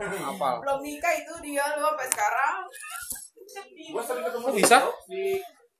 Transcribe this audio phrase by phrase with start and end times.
[0.00, 0.48] Apa?
[0.58, 2.56] belum nikah itu dia lu sampai sekarang
[3.90, 4.78] Gua sering ketemu di- bisa?
[5.06, 5.24] di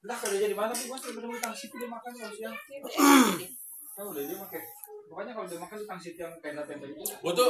[0.00, 2.56] Entah kerja di mana sih gua sering ketemu di Tang City dia makan kalau siang.
[3.92, 4.60] Tahu udah dia pakai
[5.06, 7.02] Pokoknya kalau dia makan di Tang City yang tenda-tenda itu.
[7.16, 7.48] Gua tuh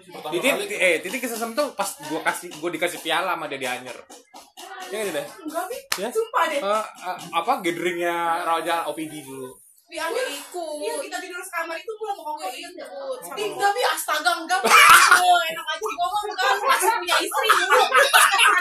[0.00, 0.10] sih.
[0.32, 3.98] Titik, eh titik kesesem tuh pas gua kasih gua dikasih piala sama dia di Anyer.
[4.88, 5.26] Ya kan deh.
[5.40, 6.08] enggak bi Ya?
[6.08, 6.66] sumpah deh Eh,
[7.04, 9.54] eh, apa gatheringnya Raja OPD dulu.
[9.90, 10.78] Di Anyer ikut.
[10.78, 13.18] iya kita tidur sekamar itu gua mau ngomong Gue ikut.
[13.20, 17.82] sama Enggak bi astaga enggak enak aja ngomong enggak masih punya istri dulu.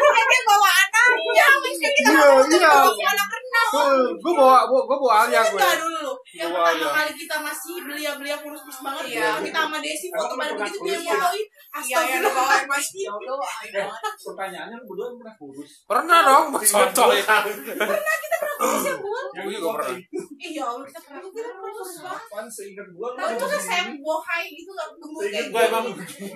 [0.09, 1.09] Dia bawa anak.
[1.29, 2.69] Ya, mesti kita Iya, iya.
[2.73, 3.71] bawa anak renang.
[4.19, 5.53] Gua bawa gua, gua bawa Alia gue.
[5.53, 6.13] Enggak dulu lu.
[6.29, 9.21] Yang Bawa pertama kali kita masih belia-belia kurus-kurus banget Iya.
[9.21, 9.31] ya.
[9.45, 11.45] Kita sama Desi foto bareng begitu dia kurus, fotoin.
[11.85, 11.97] Iya
[12.65, 13.81] masih Ya Allah, ayo.
[13.85, 14.13] Banget.
[14.25, 15.71] pertanyaannya lu berdua pernah kurus?
[15.85, 17.37] Pernah dong, contoh ya.
[17.45, 19.21] Terus yang gua.
[19.37, 19.97] Yang Gua juga pernah.
[20.39, 22.47] Iya, kita pernah kita kurus banget.
[22.49, 25.85] Seingat gua lu itu kan saya bohai gitu enggak gemuk kayak gue emang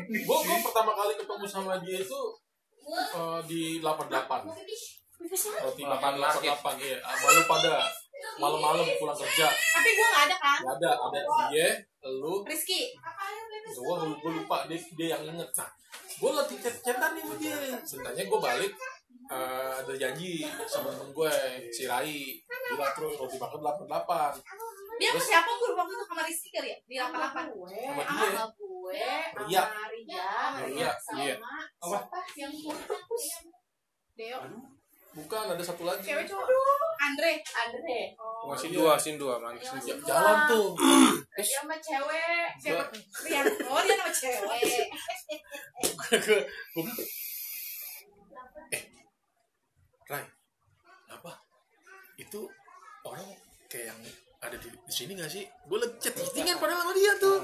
[0.07, 2.21] gue gue pertama kali ketemu sama dia itu
[2.88, 4.13] eh, di 88
[5.63, 6.43] roti 88
[6.83, 6.97] iya.
[6.99, 7.73] Sama lu pada
[8.39, 9.47] malam-malam pulang kerja.
[9.50, 10.59] Tapi gua enggak ada kan.
[10.64, 10.92] Gak ada.
[10.97, 11.19] Ada
[11.52, 11.69] dia
[12.09, 12.44] lu.
[12.44, 12.94] Rizky.
[13.73, 15.50] gue gue lupa dia dia yang inget.
[15.55, 15.70] Nah
[16.14, 17.55] gue lagi chat chatan nih sama dia.
[17.83, 18.73] Sebenarnya gue balik
[19.31, 21.33] eh, ada janji sama temen gue
[21.72, 22.38] si Rai.
[22.47, 24.39] Bilang terus roti makan 88
[24.94, 26.77] Dia sama siapa guru waktu itu sama Rizky kali ya?
[26.86, 27.75] Di 88 gue.
[27.81, 28.30] Sama dia.
[28.30, 29.03] sama gue
[29.44, 29.64] Ria.
[29.66, 30.27] sama Ria.
[30.70, 31.36] Ria, sama iya.
[31.81, 31.98] Apa?
[32.08, 32.53] siapa yang
[34.14, 34.39] Deo
[35.14, 36.03] bukan ada satu lagi.
[36.03, 36.47] Cewek cowok.
[37.00, 37.31] Andre.
[37.44, 38.00] Andre.
[38.44, 40.08] Masih dua, sin dua, manis sin Ja- dua.
[40.08, 40.67] jalan tuh.
[41.38, 42.47] Dia sama cewek.
[42.58, 42.83] Siapa?
[43.25, 43.45] Rian.
[43.66, 44.61] Oh, dia nama cewek.
[48.70, 48.83] eh
[50.05, 50.23] Rai
[51.09, 51.31] apa?
[52.16, 52.45] Itu
[53.03, 53.27] orang
[53.66, 54.00] kayak yang
[54.39, 55.42] ada di, di sini gak sih?
[55.66, 57.39] Gue lagi chat chattingan padahal sama dia tuh.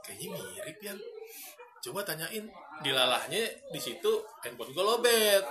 [0.00, 0.94] Kayaknya mirip ya
[1.80, 2.44] coba tanyain
[2.80, 5.42] dilalahnya di situ handphone gue lobet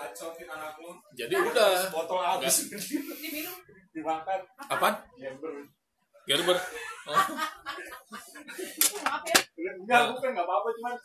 [1.13, 3.57] jadi udah botol habis Diminum.
[3.89, 5.53] dimakan apaan Gember.
[6.25, 6.57] Gerber
[7.05, 7.17] oh,
[8.99, 9.71] Maaf ya.
[9.75, 10.95] enggak bukan enggak apa-apa cuman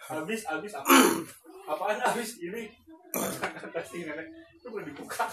[0.00, 0.90] habis habis apa
[1.66, 2.66] apaan habis ini
[3.70, 5.24] pasti nenek itu belum dibuka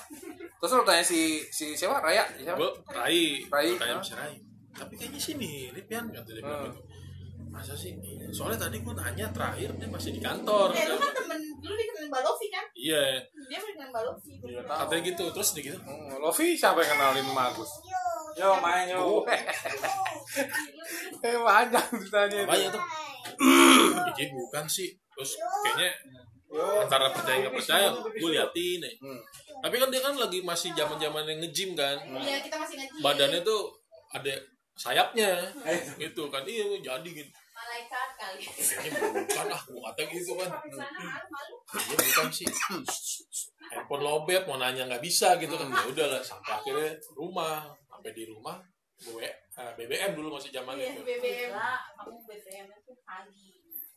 [0.55, 1.97] Terus lu tanya si si siapa?
[1.99, 2.23] Raya?
[2.31, 2.55] Siapa?
[2.55, 4.05] gue Rai Rai, tanya ah.
[4.05, 4.33] si Rai
[4.71, 6.69] tapi kayaknya sih mirip ya kata dia bilang Ah.
[6.69, 6.81] gitu
[7.55, 8.27] masa sih Iya.
[8.29, 12.07] soalnya tadi gue nanya terakhir dia masih di kantor Eh, lu kan temen dulu dikenalin
[12.07, 12.65] Mbak Lofi kan?
[12.73, 13.03] iya
[13.47, 14.31] Dia pernah kenal Mbak Lofi.
[14.35, 17.71] gua Iya, katanya gitu terus dia gitu Hmm, Lovi siapa yang kenalin sama Agus?
[18.35, 19.23] yo main yo.
[21.21, 22.69] Eh panjang ditanya ya itu.
[22.69, 22.83] tuh
[24.11, 25.31] jadi bukan sih terus
[25.63, 25.89] kayaknya
[26.77, 29.19] antara percaya nggak percaya gue liatin nih Hmm.
[29.59, 32.99] tapi kan dia kan lagi masih zaman zaman yang nge-gym kan Iya, kita masih ngaji.
[32.99, 33.71] badannya tuh
[34.09, 34.33] ada
[34.73, 35.31] sayapnya
[35.97, 37.31] gitu kan iya jadi gitu
[37.85, 38.43] malaikat kali.
[38.49, 40.49] Kayaknya bukan ah gue kata gitu kan.
[41.29, 41.55] Malu.
[41.77, 42.47] Iya bukan sih.
[43.71, 45.69] Handphone lobet mau nanya nggak bisa gitu kan.
[45.69, 48.57] Ya udahlah sampai akhirnya rumah sampai di rumah
[48.95, 51.51] gue eh, BBM dulu masih zaman Iya, itu BBM.
[51.51, 53.47] Enggak, kamu BBM itu pagi.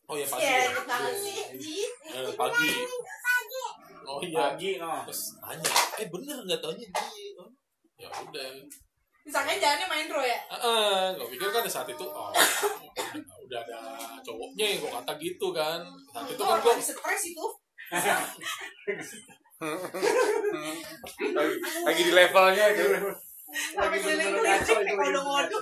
[0.09, 0.43] Oh ya pagi.
[0.43, 0.69] Iya, ya.
[0.75, 1.47] enak banget Iya.
[1.57, 1.79] Ji.
[2.13, 2.71] Eh, pagi.
[4.09, 4.39] Oh iya.
[4.53, 4.93] Pagi no.
[5.09, 5.71] Terus nanya
[6.03, 7.47] eh bener nggak taunya dia
[7.99, 8.47] ya udah.
[9.29, 10.41] Misalnya jalannya main ro ya?
[10.57, 12.33] Heeh, gue pikir kan di saat itu oh,
[13.49, 13.81] udah ada
[14.21, 15.81] cowoknya gue kata gitu kan.
[16.13, 17.47] Saat itu kan gue lagi stres itu.
[21.33, 21.55] lagi,
[21.89, 23.17] lagi di levelnya gitu.
[23.49, 25.57] Sampai bener-bener keliling-keliling kacau itu lagi.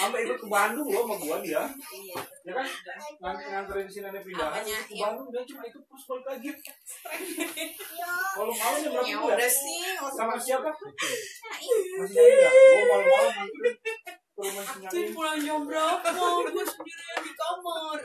[0.00, 1.64] sampai ikut ke Bandung loh sama gua dia.
[1.64, 2.20] Iya.
[2.44, 2.66] Ya kan?
[3.20, 4.78] Nganter nganterin si nenek pindahan Apanya?
[4.84, 5.00] ke Iya.
[5.08, 6.50] Bandung dia cuma ikut terus balik lagi.
[8.36, 9.80] Kalau malam jam berapa Ya tuh udah ya sih,
[10.12, 10.68] sama siapa?
[10.68, 11.56] nah
[12.00, 12.52] masih nyari nggak?
[12.52, 13.32] Gua malam-malam
[14.60, 16.08] nyari pulang jam berapa?
[16.54, 17.98] Gue sendirian di kamar.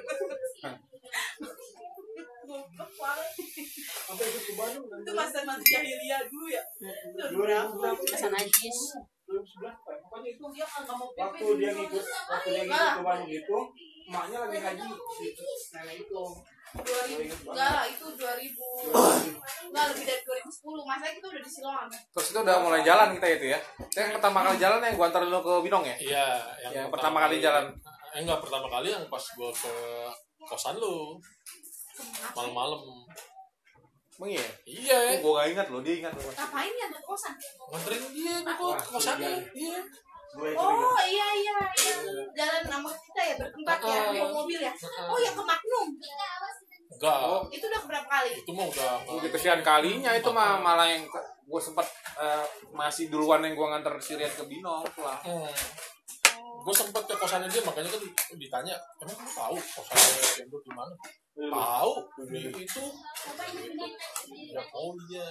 [4.06, 6.64] Goblok ke Bandung dan Itu masa-masa jahiliyah dulu ya?
[7.34, 8.00] Dua ribu berapa?
[8.00, 8.80] Masa najis.
[9.26, 13.58] pokoknya itu Dia nggak mau waktu dia ngikut waktu dia ngikut ke Bandung itu
[14.06, 15.26] emaknya lagi ngaji si
[15.74, 16.24] nenek itu
[16.76, 22.28] 2000 enggak lah itu 2000 enggak lebih dari 2010 masa kita udah di Siloam Terus
[22.32, 23.60] itu udah mulai jalan kita itu ya.
[23.80, 25.96] Itu yang pertama kali jalan yang gua antar lu ke Binong ya?
[26.00, 26.26] iya
[26.72, 27.66] Yang pertama kali jalan.
[28.16, 29.74] eh enggak pertama kali yang pas gue ke
[30.48, 31.20] kosan lu.
[32.32, 32.80] Malam-malam.
[34.16, 34.48] Emang iya?
[34.64, 35.00] iya.
[35.20, 36.24] Oh, gua gak ingat loh, dia ingat loh.
[36.32, 37.36] ngapain ya ke kosan?
[37.72, 39.82] Nganterin dia gue ke kosannya iya.
[40.36, 41.96] gue itu oh iya iya iya.
[42.36, 44.72] Jalan nama kita ya berempat ya bawa mobil ya.
[45.08, 45.88] Oh yang ke Magnum
[46.96, 47.52] enggak.
[47.52, 48.32] Itu udah berapa kali?
[48.42, 51.04] Itu mah udah Udah kesian kalinya itu mah malah yang
[51.46, 51.86] gua sempat
[52.18, 55.20] eh, masih duluan yang gua nganter si Rian ke Binong pulang.
[55.24, 55.52] Hmm.
[56.66, 58.02] gue sempet ke kosannya dia makanya kan
[58.42, 60.94] ditanya emang kamu tahu kosannya Cendol di mana?
[61.38, 61.92] Tahu.
[62.26, 62.84] Di itu.
[64.50, 65.30] Ya oh iya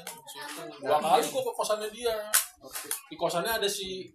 [0.78, 2.14] dua kali gue ke kosannya dia.
[3.11, 4.14] Di kosannya ada si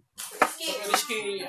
[0.88, 1.44] Rizky.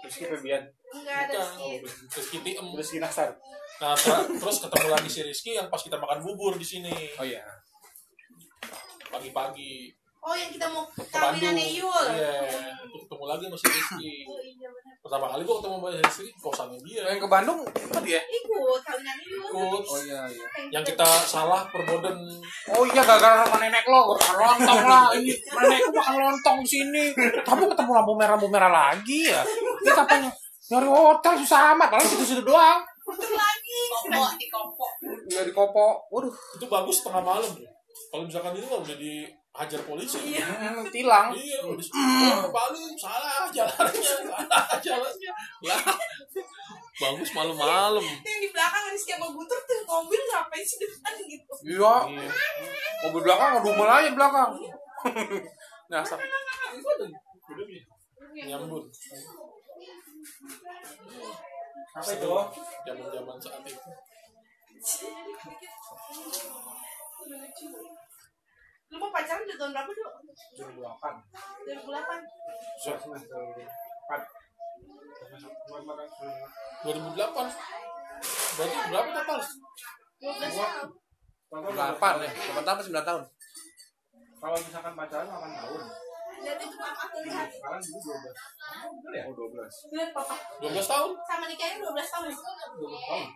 [0.00, 0.24] Rizky.
[0.32, 0.64] Febian.
[0.96, 1.84] Enggak ada sih.
[2.08, 2.36] Rizky.
[2.40, 3.36] Tiem Rizky Nasar
[3.78, 6.90] nah ter- terus ketemu lagi si Rizky yang pas kita makan bubur di sini.
[7.14, 7.46] Oh iya.
[9.06, 9.94] Pagi-pagi.
[10.18, 11.40] Oh yang kita mau ke Bandung.
[11.40, 12.04] kawinannya Yul.
[12.10, 12.42] iya
[12.82, 14.12] itu ketemu lagi sama si Rizky.
[14.26, 14.94] Oh iya benar.
[14.98, 17.02] pertama kali gue ketemu sama si Rizky kosannya dia.
[17.06, 18.20] Yang ke Bandung ikut ya?
[18.26, 19.46] Ikut kawinannya Yul.
[19.46, 19.82] ikut.
[19.86, 20.46] Oh iya iya.
[20.74, 22.18] Yang kita salah perboden
[22.74, 24.18] Oh iya gara-gara sama nenek lo.
[24.18, 25.06] Lontong lah.
[25.14, 27.04] Ini nenekku makan lontong di sini.
[27.46, 29.40] Tapi ketemu lampu merah lampu merah lagi ya.
[29.86, 30.26] Ini kapan
[30.68, 31.88] nyari hotel susah amat.
[31.94, 33.80] Paling situ-situ doang Putar lagi.
[33.88, 34.92] Kompok di kompok.
[35.28, 36.34] nggak di kopo waduh.
[36.60, 37.72] Itu bagus tengah malam ya.
[38.12, 40.20] kalau misalkan itu nggak udah dihajar polisi.
[40.36, 40.44] Iya.
[40.44, 41.32] hmm, tilang.
[41.32, 45.30] Iya udah oh, ke Bali salah jalannya salah jalannya.
[45.64, 45.80] Lah
[46.98, 48.04] bagus malam-malam.
[48.04, 51.52] Yang di belakang Rizky sama Guntur tuh mobil ngapain sih depan gitu.
[51.64, 51.94] iya.
[52.12, 52.30] Iya.
[53.08, 54.50] Mobil belakang ngedumel aja belakang.
[55.88, 56.20] Nah sa-
[58.44, 58.84] nyambut
[61.98, 62.30] Apa itu?
[62.86, 63.90] zaman-zaman saat itu
[68.88, 70.10] Lu mau pacaran udah tahun berapa dulu?
[70.80, 71.76] 2008.
[71.84, 72.24] 2008.
[72.80, 74.48] Semester 4.
[76.86, 77.78] 2008
[78.58, 79.38] berarti berapa total
[80.18, 80.88] 12 tahun.
[81.48, 83.22] delapan ya delapan tahun sembilan tahun
[84.38, 85.82] Kalau misalkan pacaran 8 tahun.
[86.38, 87.04] Dan itu papa.
[87.10, 89.02] Sekarang dulu 12.
[89.02, 89.24] Bener ya?
[89.26, 90.34] oh dua belas Lihat papa.
[90.62, 92.24] 12 tahun Sama nikahnya 12 tahun.
[92.30, 93.26] 12 tahun.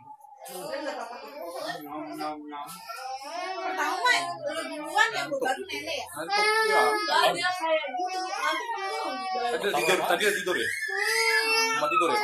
[0.42, 2.66] Nyam, nyam, nyam.
[3.62, 4.10] Pertama
[4.50, 6.06] lu duluan yang gue baru nenek ya.
[6.66, 8.20] ya dia kayak gitu.
[9.38, 10.68] Tadi tidur tadi tidur ya
[11.86, 12.20] tidur ya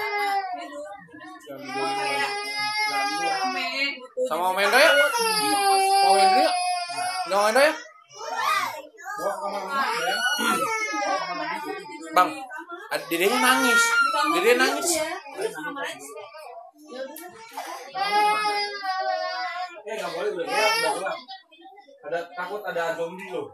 [4.27, 4.91] sama Om Hendra ya
[6.03, 6.27] mau ya
[7.31, 7.75] Hendra ya
[9.19, 10.15] Gua ke kamar mandi ya.
[12.19, 12.35] Bang.
[13.07, 13.83] Dedenya nangis
[14.35, 14.91] dedenya nangis
[19.89, 21.17] Eh, nggak boleh gelap.
[22.11, 23.47] Ada takut ada zombie loh.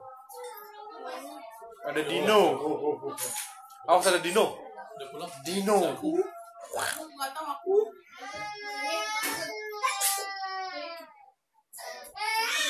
[1.84, 2.40] ada Dino
[3.84, 4.56] awas ada Dino
[5.44, 7.76] Dino Enggak tahu aku.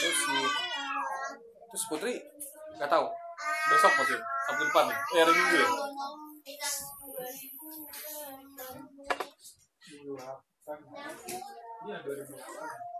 [0.02, 0.18] terus
[1.70, 2.14] terus Putri
[2.74, 3.06] nggak tahu
[3.70, 4.84] besok pasti Sabtu depan.
[4.88, 5.68] Ya eh hari Minggu ya?
[11.84, 12.94] Iya, 2008.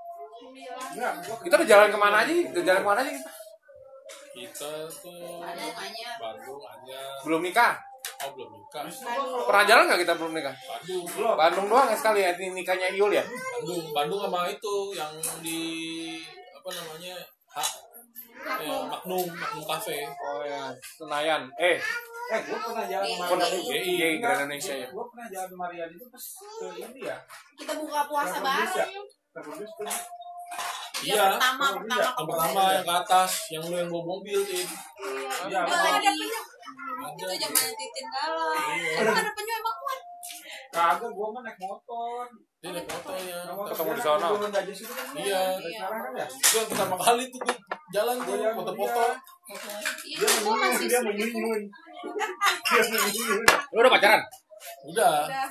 [0.95, 3.33] Enggak, gua kita udah jalan ke mana aja udah jalan ke mana aja kita?
[4.35, 7.75] Kita tuh Bandung hanya belum nikah?
[8.25, 8.83] Oh belum nikah.
[9.49, 10.55] Pernah jalan nggak kita belum nikah?
[10.55, 11.05] Bandung.
[11.09, 11.35] Belum.
[11.37, 13.25] Bandung doang ya sekali ya ini nikahnya Iul ya?
[13.25, 13.85] Bandung.
[13.97, 15.61] Bandung sama itu yang di
[16.53, 17.15] apa namanya
[17.53, 17.69] hak
[18.45, 21.79] ya, Magnum Magnum Cafe oh ya Senayan eh
[22.25, 23.69] Eh, gua pernah jalan sama pernah Marian.
[23.69, 27.17] GI GI Grand Indonesia ya Gua pernah jalan sama Marian itu pas ke ini ya.
[27.55, 28.97] Kita buka puasa bareng.
[29.35, 29.93] Tuh.
[31.05, 32.09] iya pertama pertama iya.
[32.09, 34.65] yang pertama yang ke atas yang lu yang bawa mobil tin
[35.45, 36.09] Iya, Enggak gua- lagi.
[37.05, 38.51] Itu zaman titin galau.
[38.97, 40.01] Emang ada penyu emang kuat.
[40.73, 42.25] kagak gua mah naik motor.
[42.57, 43.39] dia naik motornya
[43.69, 44.27] Ketemu di sana.
[44.33, 44.65] kan.
[45.13, 45.43] Iya.
[45.61, 46.27] Sekarang kan ya.
[46.27, 47.41] itu yang pertama kali tuh
[47.91, 49.05] jalan tuh Iya, foto-foto
[50.05, 51.63] Iya, gua masih dia menyunyun.
[52.65, 53.43] Dia menyunyun.
[53.45, 54.23] lu udah pacaran
[54.87, 55.49] udah Udah.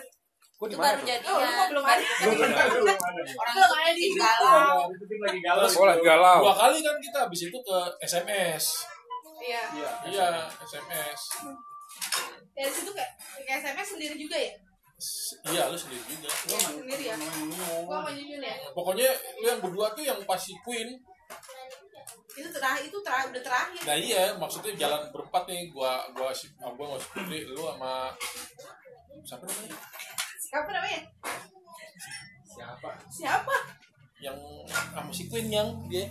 [0.56, 2.04] gua di mana baru jadi Oh, lu belum ada?
[2.24, 3.02] Belum ada, belum ada.
[3.12, 4.80] orang Belum ada di galau.
[5.20, 5.68] Lagi galau.
[5.70, 8.66] oh lagi galau dua kali kan kita habis itu ke SMS
[9.40, 9.62] Iya.
[9.76, 9.92] Iya.
[10.08, 10.28] iya
[10.64, 11.22] SMS
[12.54, 13.12] Dari situ kayak
[13.44, 14.54] kayak SMS sendiri juga ya?
[15.44, 17.16] Iya lu sendiri juga Iya, sendiri ya.
[17.84, 18.56] Gua mau nyunyun ya.
[18.72, 20.96] pokoknya lu yang berdua tuh yang pas si Queen
[22.34, 23.82] Itu terakhir itu terakhir udah terakhir.
[23.86, 27.62] nah iya maksudnya jalan berempat nih gua gua si ah, gua nggak si Putri lu
[27.62, 28.10] sama
[29.22, 29.78] siapa namanya
[30.54, 31.02] Siapa namanya?
[32.46, 32.90] Siapa?
[33.10, 33.58] Siapa?
[34.24, 34.38] yang
[34.70, 36.06] sama si Queen yang dia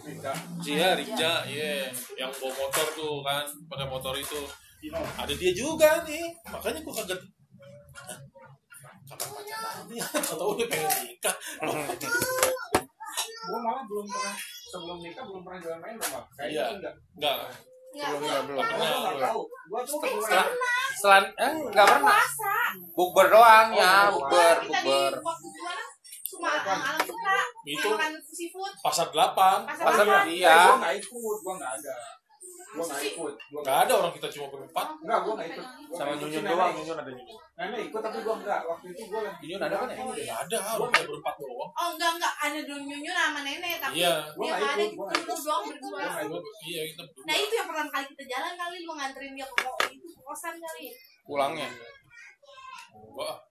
[0.00, 0.32] Rika.
[0.64, 4.48] Iya, Rija, iya, yang bawa motor tuh kan, pakai motor itu.
[4.96, 7.20] Ada dia juga nih, makanya gua kaget.
[9.04, 10.04] Kapan pacarannya?
[10.24, 11.36] Atau dia pengen nikah?
[13.44, 14.34] Gua malah belum pernah
[14.70, 16.20] sebelum nikah belum pernah jalan main sama.
[16.38, 16.38] Iya.
[16.38, 16.94] Kayaknya enggak.
[17.18, 17.34] Enggak.
[17.90, 19.42] Enggak, belum gua ya belum Gua tahu.
[19.66, 19.98] Gua tuh
[21.00, 22.20] setelah eh pernah
[22.92, 25.84] bukber doang ya Oh, bukber di bukber gimana?
[26.30, 26.98] Cuma alam.
[27.66, 28.72] Itu makan seafood.
[28.84, 29.66] pasar 8.
[29.66, 30.28] Pasar apa?
[30.30, 31.98] iya Gua nggak ikut, gua nggak ada.
[32.70, 33.34] Gua nggak ikut.
[33.50, 34.86] Gua Nggak ada orang kita cuma berempat.
[35.02, 35.66] Enggak, gua nggak ikut.
[35.90, 36.12] Gua Sama.
[36.14, 37.40] Nyunyun doang, Nyunyun ada Nyunyun.
[37.58, 38.60] Nenek ikut tapi gua enggak.
[38.62, 39.38] Waktu itu gua lagi.
[39.42, 39.96] Nyunyun ada kan ya?
[39.98, 41.70] Nggak ada, orang kita berempat doang.
[41.74, 44.14] Oh enggak enggak ada dulu nyunyun sama nenek tapi Iya.
[44.38, 46.00] Gua dia nggak nggak ada kita doang berdua.
[46.62, 47.24] Iya, kita berdua.
[47.26, 49.46] Nah itu yang pertama kali kita jalan kali lu nganterin dia
[49.90, 50.84] itu ke kosan kali.
[51.26, 51.66] Pulangnya.
[52.94, 53.49] Enggak.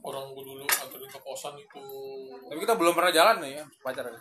[0.00, 1.84] Orang gua dulu anterin ke kosan itu.
[2.48, 4.16] Tapi kita belum pernah jalan nih ya, pacaran.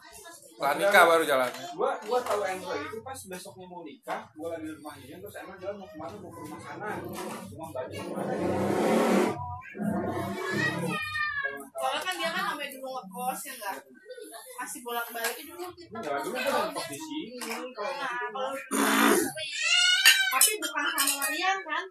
[0.59, 1.51] Setelah nikah baru jalan.
[1.75, 5.57] Gua gua tahu Andro itu pas besoknya mau nikah, gua lagi di rumahnya terus emang
[5.57, 6.89] jalan mau ke mana mau ke rumah sana.
[7.47, 8.33] Cuma baju ke mana.
[11.79, 13.77] Soalnya kan dia kan sampai dulu ngekos ya enggak.
[14.59, 15.97] Masih bolak balik dulu kita.
[16.03, 17.39] Jalan dulu nongkrong di sini.
[17.71, 18.51] Kalau Nah, kalau
[20.29, 21.83] tapi bukan sama Rian kan?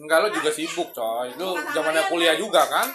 [0.00, 1.28] Enggak lo juga sibuk coy.
[1.36, 2.88] Lu zamannya kuliah juga kan?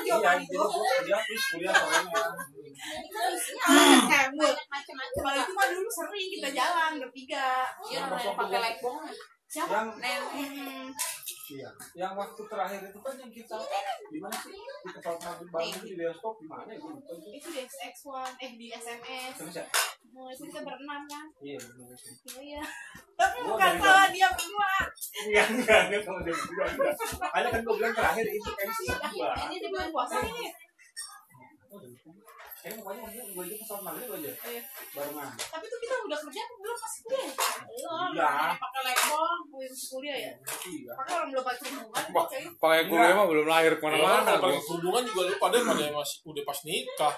[0.00, 0.68] Iya, kan jadi itu.
[0.70, 2.22] kuliah terus kuliah soalnya.
[4.32, 7.66] Mul, macam-macam kalau itu mah dulu sering kita jalan bertiga.
[7.90, 8.98] Iya, pakai lekbong.
[9.50, 9.98] Siapa?
[9.98, 10.86] Yang Hmm.
[11.50, 11.70] Iya.
[11.98, 13.58] Yang waktu terakhir itu kan yang kita
[14.06, 14.54] di mana sih?
[14.54, 16.78] Kita kalau pernah bareng di bioskop di mana ya?
[16.78, 17.26] Itu.
[17.34, 19.34] Itu di X1, eh di SMS.
[19.34, 19.66] Terus ya?
[20.14, 21.26] Nah, itu kita berenam kan?
[21.42, 22.14] Iya, benar sih.
[22.30, 22.62] Iya, iya.
[23.18, 24.72] Tapi bukan salah dia berdua.
[25.26, 26.66] Iya, enggak, enggak kalau dia berdua.
[27.18, 29.30] Makanya kan gua bilang terakhir itu kan si gua.
[29.34, 30.46] Ini di bulan puasa ini.
[32.60, 34.32] Kayaknya pokoknya dia gua itu pesawat maghrib aja.
[34.44, 34.62] Iya.
[34.92, 35.30] Barengan.
[35.32, 37.32] Tapi tuh kita udah kerja belum pas kuliah?
[37.64, 38.10] Belum.
[38.12, 38.30] Iya.
[38.60, 40.32] Pakai lekbong, kuliah ya.
[40.68, 40.92] Iya.
[40.92, 41.44] Pakai orang belum
[41.88, 42.24] Wah.
[42.28, 42.38] oke.
[42.60, 45.84] Pakai kuliah mah belum lahir Mana ke mana-mana kalau pakai kerudungan juga lu pada pada
[45.88, 47.14] masih udah pas nikah.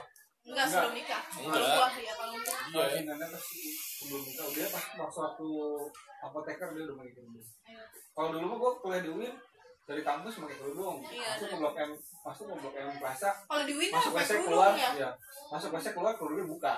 [0.46, 1.22] Enggak sebelum nikah.
[1.42, 1.58] Enggak.
[1.58, 2.58] Kalau gua ya kalau gua.
[2.70, 3.00] Iya, Iya.
[3.02, 3.60] Nenek pasti
[3.98, 5.48] sebelum nikah dia pas waktu
[6.22, 7.46] apoteker dia udah pakai kerudung.
[7.66, 7.82] Iya.
[8.14, 9.34] Kalau dulu mah gua kuliah di UIN
[9.82, 11.02] dari kampus pakai kerudung.
[11.02, 11.34] Iya.
[11.34, 11.90] Masuk ke blok M,
[12.22, 14.90] masuk ke blok M Plaza, Kalau di Win masuk pakai WC kerudung keluar, ya.
[14.94, 15.10] ya.
[15.50, 16.74] Masuk WC keluar kerudungnya buka.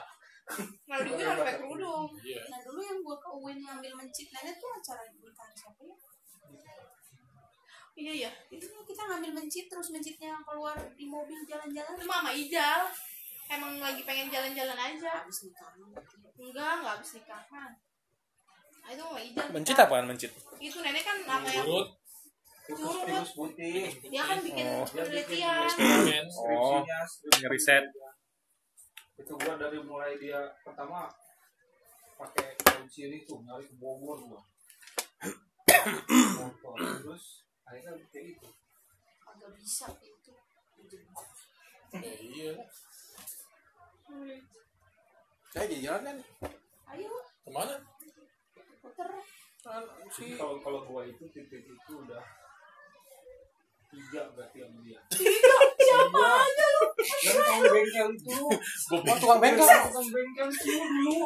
[0.88, 2.08] Kalau di Win harus pakai kerudung.
[2.24, 2.42] Iya.
[2.48, 5.96] Nah dulu yang gua ke UIN ngambil mencit nenek tuh acara nikahan siapa ya?
[7.94, 8.30] Iya iya.
[8.50, 12.90] Itu kita ngambil mencit terus mencitnya yang keluar di mobil jalan-jalan Itu mama Ijal.
[13.44, 15.22] Emang lagi pengen jalan-jalan aja.
[15.22, 15.76] habis nikahan.
[16.34, 17.70] Enggak, enggak habis nikahan.
[18.82, 19.46] Nah, itu mama Ijal.
[19.52, 20.32] Mencit apaan mencit?
[20.58, 21.68] Itu nenek kan nama yang
[22.64, 23.92] Tikus, putih.
[24.02, 24.88] dia kan bikin Oh.
[24.88, 25.68] penelitian.
[25.68, 26.24] eksperimen.
[26.26, 27.40] Oh, Skripsinya, skripsi.
[27.40, 27.84] ngeriset.
[29.14, 31.06] Itu gua dari mulai dia pertama
[32.16, 34.40] pakai kain sirih tuh nyari ke Bogor gua.
[36.34, 37.24] Motor terus
[37.62, 38.48] akhirnya kayak gitu.
[39.24, 40.32] Agak bisa itu.
[41.94, 42.50] Ya, iya.
[45.46, 46.16] Saya jadi jalan kan?
[46.90, 47.76] Ayo Ke mana?
[48.80, 49.08] puter.
[50.10, 52.20] Jadi kalau kalau gua itu titik itu udah
[53.94, 54.98] tiga berarti yang dia.
[55.78, 56.82] Siapa aja lu?
[56.98, 58.38] Yang tukang bengkel itu.
[58.90, 59.66] Oh, tukang bengkel.
[59.66, 61.16] Tukang bengkel itu dulu.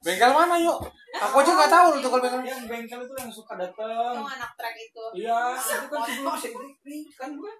[0.00, 0.78] Bengkel mana yuk?
[1.10, 2.40] Aku aja nggak tahu lu tukang bengkel.
[2.42, 4.24] Yang bengkel itu yang suka Yang datang.
[4.24, 5.04] anak trek itu.
[5.20, 7.52] Iya, itu kan sebelum ini kan gua.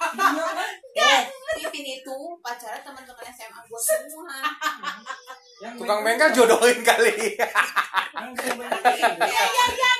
[0.00, 0.68] Iya kan?
[0.96, 1.20] Eh,
[1.60, 4.36] Titin itu pacaran teman-teman SMA gua semua.
[5.60, 7.36] Yang Tukang bengkel jodohin kali.
[8.14, 9.12] Yang tukang bengkel.
[9.26, 9.90] Iya iya iya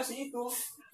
[0.00, 0.44] Gua sih itu.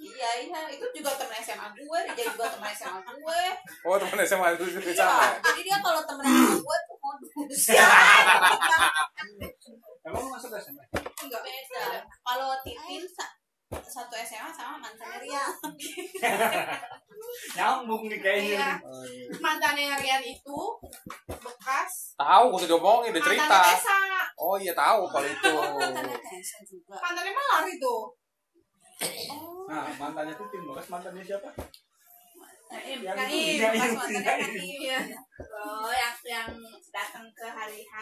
[0.02, 3.42] Iya iya itu juga teman SMA gue, dia juga teman SMA gue.
[3.86, 5.30] Oh teman SMA itu juga sama.
[5.30, 7.62] Iya, jadi dia kalau teman SMA gue tuh modus.
[10.02, 10.82] Emang lu masuk SMA?
[11.22, 12.02] Enggak beda.
[12.02, 13.30] Kalau Titin sa-
[13.70, 15.46] satu SMA sama mantannya Ria.
[17.56, 18.82] Nyambung nih kayaknya.
[18.82, 19.38] Iya.
[19.38, 20.58] Mantannya Rian itu
[21.30, 23.58] bekas Tahu, gak usah diomongin, udah cerita.
[24.34, 25.54] Oh iya tahu kalau itu.
[25.78, 26.98] Mantannya Tessa juga.
[26.98, 27.96] Mantannya Malar itu.
[29.02, 31.50] Oh, Nah, mantannya tuh tim bekas mantannya siapa?
[32.66, 34.40] Naim, Yang Naim, Naim, mantannya Naim.
[34.40, 34.52] Naim.
[34.58, 34.98] Iya.
[35.66, 36.48] Oh, yang yang
[36.90, 37.94] datang ke hari H.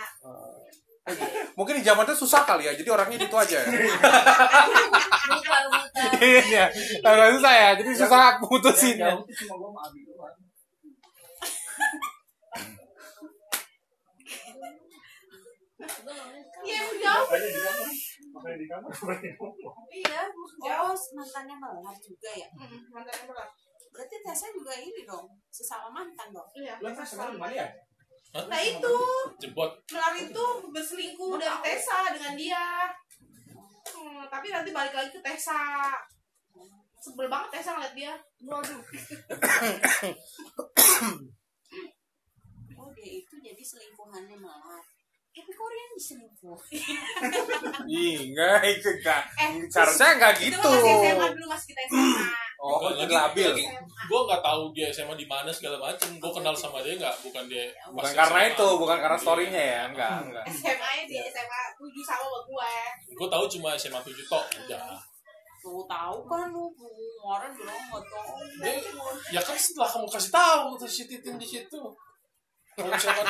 [1.52, 3.60] Mungkin di zaman itu susah kali ya, jadi orangnya gitu aja.
[3.60, 3.64] ya.
[6.24, 6.64] Iya,
[7.04, 8.96] agak susah ya, jadi susah putusin.
[9.00, 10.36] Tuh cuma gua sama Abi doang.
[16.64, 17.28] Iya yang jauh.
[18.34, 18.90] Makanya di kamar.
[18.90, 19.76] Ngomong.
[19.94, 20.20] Iya,
[20.58, 20.90] jauh.
[20.90, 22.48] Oh, mantannya Malar juga ya.
[22.90, 23.48] Mantannya Malar.
[23.94, 26.50] Berarti Tessa juga ini dong, sesama mantan dong.
[26.58, 26.82] Iya.
[26.82, 27.68] Lah kan sekarang di mana ya?
[28.34, 28.96] Nah itu
[29.38, 29.70] Jebot.
[29.94, 32.90] Malar itu berselingkuh dari Tessa dengan dia.
[33.94, 35.94] Hmm, tapi nanti balik lagi ke Tessa.
[36.98, 38.12] Sebel banget Tessa ngeliat dia.
[38.42, 38.82] Waduh.
[42.74, 44.84] Oh, dia itu jadi selingkuhannya Malar.
[45.34, 46.58] Kok Rian diselingkuh?
[47.90, 49.22] Ih, enggak, itu enggak.
[49.34, 50.70] Eh, Seharusnya enggak Itu gitu.
[50.70, 52.44] masih SMA dulu masih kita SMA.
[52.64, 53.50] Oh, lagi labil.
[54.08, 56.16] Gue nggak tahu dia SMA di mana segala macem.
[56.22, 57.66] Gue kenal sama dia nggak, bukan dia.
[57.90, 58.50] Bukan pas karena SMA.
[58.54, 60.44] itu, bukan karena storynya ya, enggak, enggak.
[60.54, 62.72] SMA nya di SMA 7 sama sama gue
[63.18, 64.44] Gue tahu cuma SMA 7 tok.
[64.64, 64.96] Udah.
[65.64, 68.36] Tuh tahu kan lu kemarin bilang nggak tahu.
[68.60, 68.74] Dia,
[69.32, 71.80] ya kan setelah kamu kasih tahu terus si Titin di situ.
[72.76, 73.26] Kalau misalkan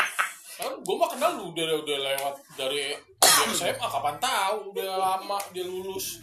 [0.54, 4.70] kan gue mah kenal lu udah udah lewat dari dia SMA kapan tahu?
[4.70, 6.22] Udah lama dia lulus.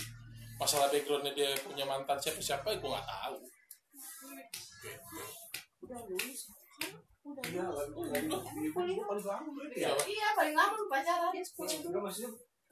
[0.55, 3.35] Masalah backgroundnya dia punya mantan siapa siapa gue nggak tahu.
[5.81, 6.39] Udah lulus.
[7.21, 7.63] Udah Iya,
[9.77, 9.89] ya.
[9.93, 10.03] Siapa?
[10.03, 12.31] iya paling lama lu pacaran Enggak maksudnya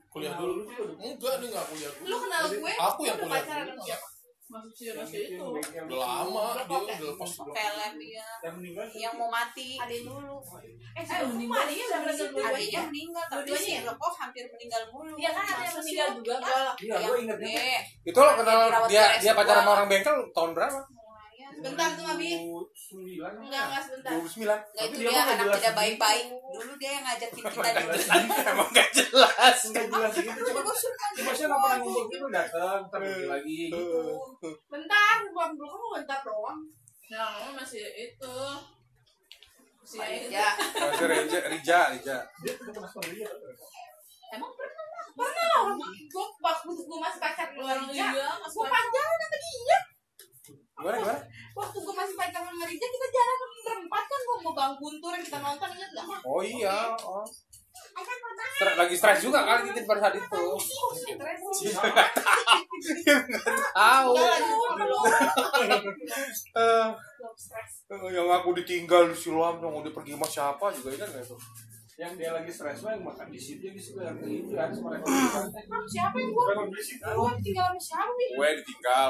[0.09, 0.65] kuliah dulu.
[0.97, 2.05] enggak nih nggak kuliah dulu.
[2.07, 3.77] Lu kenal gue Aku yang kuliah pacaran dulu.
[3.77, 4.07] sama siapa
[4.49, 5.37] Masuk sih masuk itu.
[5.37, 8.25] udah lama dia udah lepas Kelem ya.
[8.41, 9.77] yang meninggal Yang mau mati.
[9.77, 11.61] ada yang dulu Eh, eh sebelum meninggal.
[11.61, 13.81] adanya udah meninggal dua-duanya meninggal, tapi si ya?
[13.85, 15.13] Rokok hampir meninggal mulu.
[15.13, 16.41] Iya kan ada yang meninggal juga Iya.
[16.41, 17.79] kan Iya, gue ingetnya.
[18.03, 19.59] Itu lo kenal dia di dia pacaran RS2.
[19.59, 20.79] sama orang bengkel tahun berapa?
[21.59, 22.31] Sebentar tuh Abi
[22.71, 24.39] sembilan enggak enggak sebentar 29.
[24.39, 25.79] Nggak, Tapi itu dia dia anak jelas tidak gitu.
[25.83, 26.25] baik-baik.
[26.31, 27.83] Dulu dia yang ngajakin kita di
[28.47, 29.57] Emang gak jelas.
[29.67, 30.39] Enggak jelas gitu.
[30.47, 33.91] Cuma gue suka cuma saya nggak pernah ngumpul gitu datang, pergi lagi gitu.
[34.71, 36.59] bentar bukan belum kamu bentar doang
[37.09, 38.35] Nah, kamu masih itu.
[39.81, 39.97] Si
[40.29, 42.17] ya Masih Rija, Rija, Rija.
[42.45, 43.25] Dia tuh pernah sama dia.
[44.29, 44.79] Emang pernah
[45.19, 48.07] pernah lah gue waktu gue masih sama orang Rija
[48.39, 49.79] mas gue pacaran sama dia
[50.79, 51.19] Gimana gimana?
[51.51, 55.23] waktu gue masih pacaran sama Rija kita jalan berempat kan gue mau bang guntur yang
[55.23, 57.25] kita nonton inget gak Oh iya, oh.
[58.55, 60.43] Stres- lagi stres juga kali Titin pada saat itu.
[63.71, 64.11] Tahu.
[66.55, 66.87] Eh,
[67.89, 71.39] eh, yang aku ditinggal di Siloam yang udah pergi sama siapa juga ingat nggak tuh?
[71.99, 74.95] Yang dia lagi stres mah yang makan di situ yang di situ yang hiburan sama
[74.95, 75.07] mereka.
[75.85, 77.03] siapa yang gue Memang di situ.
[77.03, 79.09] gue tinggal sama siapa Gue ditinggal.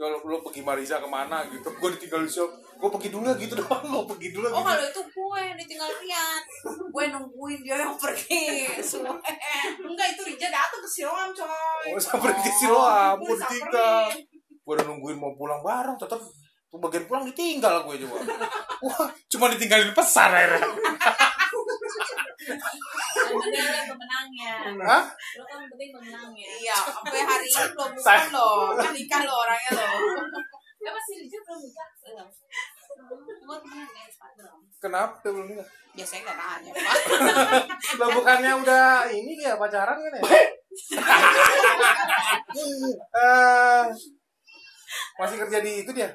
[0.00, 1.68] Lo, lo pergi Mariza ke mana gitu?
[1.76, 2.56] Gue ditinggal di Siloam.
[2.80, 3.84] Gue pergi dulu ya gitu doang.
[3.84, 4.64] Lo pergi dulu Oh gitu.
[4.64, 6.42] kalau itu gue yang ditinggal Rian
[6.88, 9.20] Gue nungguin dia yang pergi Semua
[9.76, 13.20] enggak itu Rija datang ke Siloam coy Oh, sampai ke Siloam.
[13.20, 14.04] Gue Gua ditinggal.
[14.64, 16.00] Gue udah nungguin mau pulang bareng.
[16.00, 16.16] Tetap
[16.70, 18.16] tuh bagian pulang ditinggal gue coba.
[18.80, 20.64] Wah, cuma ditinggalin pesan akhirnya.
[23.30, 24.52] Ada pemenangnya
[24.86, 25.04] Hah?
[25.36, 25.42] Lo
[25.80, 29.88] penting pemenangnya Iya sampai hari ini belum bukan Saya- lo Kan nikah lo orangnya lo
[30.80, 31.88] Ya masih Rija belum nikah
[33.40, 33.56] Gue
[34.04, 35.68] Instagram Kenapa dia belum nikah?
[35.96, 36.96] Biasanya gak nanya pak
[38.00, 40.22] Lah bukannya udah ini ya pacaran kan ya?
[42.50, 43.84] Eh,
[45.18, 46.10] masih kerja di itu dia?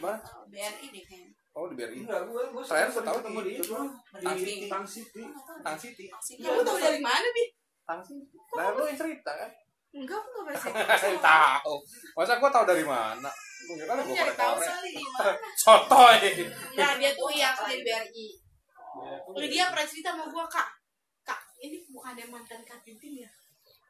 [0.00, 0.20] Mana?
[0.48, 2.04] BRI deh kayaknya Oh di BRI.
[2.04, 3.74] Enggak, gue gue Terakhir sering tahu ketemu di dia itu.
[4.16, 5.22] Tapi- di Tang City.
[5.64, 6.04] Tang City.
[6.40, 7.44] kamu tahu dari mana bi
[7.90, 8.38] Tang City.
[8.54, 9.50] Lah lu yang cerita kan?
[9.90, 11.22] enggak aku nggak pernah
[11.58, 11.74] tahu.
[12.14, 13.26] Masa gua tahu dari mana?
[13.66, 14.70] Kira Kamu gua pada tahu korek.
[14.70, 15.48] kali di mana.
[15.58, 16.18] Sotoy.
[16.78, 18.28] Nah dia tuh yang di BRI
[18.90, 20.70] Ya, itu Lalu dia pernah cerita sama gua kak.
[21.26, 23.30] Kak ini bukan yang mantan Kak Tintin ya?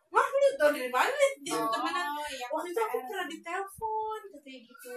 [0.08, 1.12] Wah lu tau dari mana?
[1.44, 2.06] Dia temenan.
[2.16, 4.92] Oh iya Waktu itu aku pernah ditelepon katanya gitu.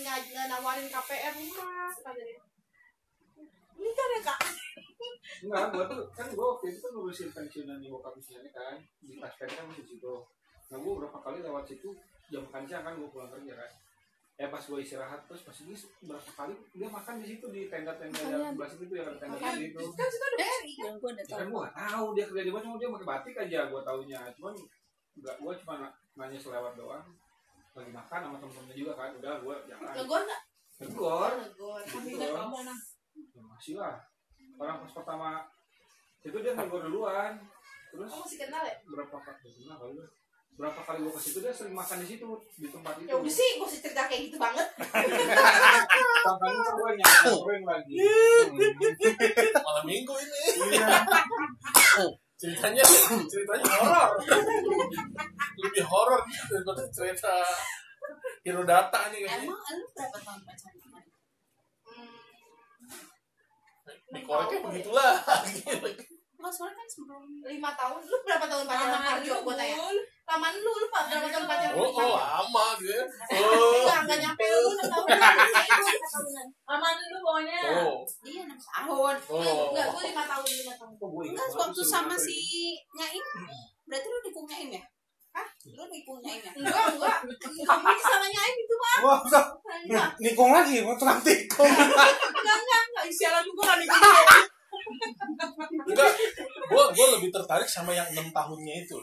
[0.00, 0.16] Nggak
[0.48, 2.40] nawarin KPR rumah kata dia
[3.78, 4.40] ini kan ya kak
[5.38, 9.14] Enggak, gue tuh kan gue waktu itu kan ngurusin pensiunan di bokap misalnya kan di
[9.14, 10.14] Taspen kan masih situ.
[10.68, 11.90] Nah gue berapa kali lewat situ
[12.28, 13.70] jam makan siang kan gue pulang kerja kan.
[14.38, 18.22] Eh pas gue istirahat terus pas ini berapa kali dia makan di situ di tenda-tenda
[18.22, 19.82] yang sebelah situ yang ada tenda di situ.
[19.90, 22.42] kan situ ada BRI kan Yang gue udah Kan tahu gue gak tahu dia kerja
[22.42, 24.20] di mana, cuma dia pakai batik aja gue taunya.
[24.34, 24.54] Cuman
[25.18, 27.06] enggak gue cuma na- nanya selewat doang.
[27.74, 29.92] Lagi makan sama temen-temennya juga kan, udah gue jalan.
[29.94, 30.42] ngegor nggak
[30.78, 32.46] Negor, ngegor Negor.
[33.18, 33.98] Ya, masih lah.
[34.58, 35.30] Orang pas pertama
[36.26, 37.38] itu dia negor duluan.
[37.94, 38.76] Terus kamu masih kenal ya?
[38.84, 39.92] berapa kali kenal kali
[40.58, 42.26] berapa kali gua ke situ dia sering makan di situ
[42.58, 43.06] di tempat itu.
[43.06, 44.66] ya udah sih gua sih cerita kayak gitu banget.
[46.26, 47.94] Tampaknya kan gua nyamperin lagi.
[49.54, 50.42] Malam minggu ini.
[50.74, 50.88] Iya.
[52.38, 52.82] Ceritanya
[53.30, 54.10] ceritanya horor.
[55.62, 57.34] Lebih horor daripada cerita
[58.42, 60.87] hero data nih kayaknya Emang lu berapa tahun pacaran
[64.08, 64.24] kemarin?
[64.24, 65.14] dikoreknya begitulah
[66.38, 69.90] Enggak, soalnya kan sebelum lima tahun lu berapa tahun pacaran sama Parjo gua tanya?
[70.22, 73.02] Lamaan lu lu pak berapa tahun pacaran oh, sama oh lama gitu ya
[73.42, 73.74] oh.
[73.82, 75.06] enggak enggak nyampe lu enam tahun.
[75.18, 77.58] Enggak tahunan Aman dulu pokoknya.
[77.82, 78.06] Oh.
[78.22, 79.16] Iya 6 tahun.
[79.34, 79.74] Oh.
[79.74, 81.24] Enggak gua lima tahun lima tahun.
[81.26, 82.38] Enggak, waktu sama si.
[82.94, 83.24] Nyaim.
[83.90, 84.82] Berarti lu nikung Nyaim ya?
[85.34, 85.48] Hah?
[85.74, 86.52] Lu nikung Nyaim ya?
[86.54, 87.18] enggak enggak.
[87.50, 89.18] Ini sama Nyaim itu mah Wah,
[90.22, 91.66] Nikung lagi, mau tukang tikung.
[91.66, 93.98] enggak enggak sialan juga kan itu
[95.88, 96.10] enggak
[96.68, 98.98] gua gua lebih tertarik sama yang enam tahunnya itu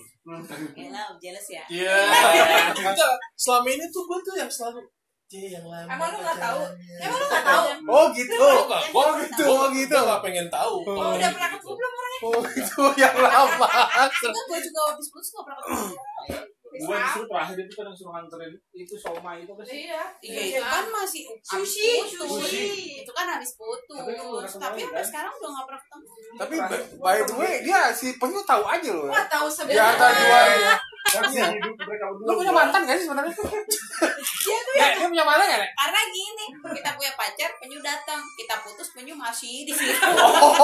[0.75, 1.97] Ya jealous ya iya
[2.77, 4.83] enggak selama ini tuh gua tuh yang selalu
[5.25, 5.89] C yang lama.
[5.89, 6.61] Emang lu nggak tahu?
[7.01, 7.65] Emang lu nggak tahu?
[7.89, 8.37] Oh gitu.
[8.37, 9.43] Gua Oh gitu.
[9.49, 9.97] Oh gitu.
[9.97, 10.85] Gua nggak pengen tahu.
[10.85, 11.33] Oh, Udah gitu.
[11.33, 12.19] pernah ketemu belum orangnya?
[12.21, 13.69] Oh itu yang lama.
[14.05, 15.97] Enggak, gue juga habis putus gak pernah ketemu.
[16.81, 19.77] Gua disuruh terakhir itu kan disuruh nganterin itu somai itu kan sih.
[19.87, 20.03] Iya.
[20.19, 22.65] Iya, itu kan masih Sushi, sushi.
[23.05, 23.95] Itu kan habis putus.
[23.95, 25.05] Tapi kembali, sampai kan?
[25.05, 26.09] sekarang udah gak pernah ketemu.
[26.35, 26.55] Tapi
[26.99, 29.07] by- the way dia si penyu tahu aja loh.
[29.07, 30.75] Wah tahu sebenarnya.
[31.05, 32.27] Kan hidup mereka berdua.
[32.27, 33.33] Lu punya mantan gak sih sebenarnya?
[33.35, 35.69] Dia tuh Ya, dia punya mantan gak?
[35.77, 36.45] Karena gini,
[36.81, 38.21] kita punya pacar, penyu datang.
[38.33, 39.93] Kita putus, penyu masih di situ.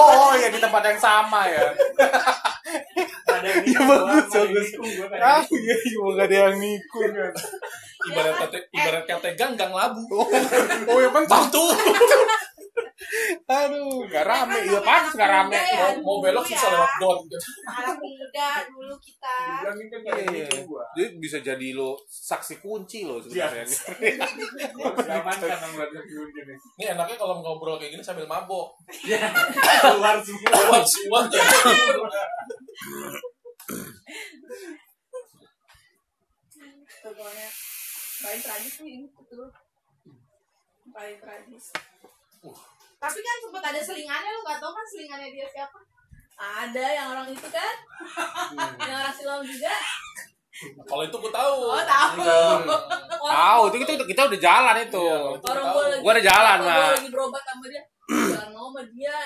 [0.02, 1.62] Oh, ya di tempat yang sama ya.
[3.28, 4.68] Ada yang Ya, bagus, bagus.
[5.22, 7.32] Ah, iya, iya, gak ada yang nikung kan.
[8.02, 10.02] Ibarat kata ibarat kata ganggang labu.
[10.10, 10.26] Oh,
[10.90, 11.42] oh ya mentok.
[11.54, 11.70] Tuh.
[13.44, 14.58] Aduh, gak rame.
[14.62, 15.54] Iya pantas gak rame.
[15.54, 16.74] Ya, Mau, mau belok susah ya.
[16.74, 17.18] lewat got.
[17.22, 17.36] gitu.
[17.64, 19.36] anak muda dulu kita.
[19.68, 20.64] Ini kan gak ada yang Iya.
[20.64, 20.82] gua.
[20.92, 23.64] Dia bisa jadi lo saksi kunci lo sebenarnya.
[26.32, 26.54] Gini.
[26.78, 28.72] Ini enaknya kalau ngobrol kayak gini sambil mabok.
[29.82, 30.50] Keluar semua.
[30.50, 31.42] Lewat semuanya.
[37.02, 37.48] Pokoknya
[38.22, 39.46] paling tragis tuh ini betul.
[40.92, 41.66] Paling tragis.
[43.02, 45.78] Tapi kan sempat ada selingannya lu gak tau kan selingannya dia siapa?
[46.38, 47.74] Ada yang orang itu kan?
[48.78, 49.74] yang orang silam juga?
[50.86, 51.56] Kalau itu gue tahu.
[51.66, 52.22] Oh tahu.
[53.22, 55.02] Tahu, itu kita kita udah jalan itu.
[55.02, 56.02] Iya, Orang gue lagi.
[56.02, 56.90] Gua udah jalan, Gua Mak.
[56.94, 57.82] lagi berobat sama dia.
[58.06, 59.18] Jalan sama dia.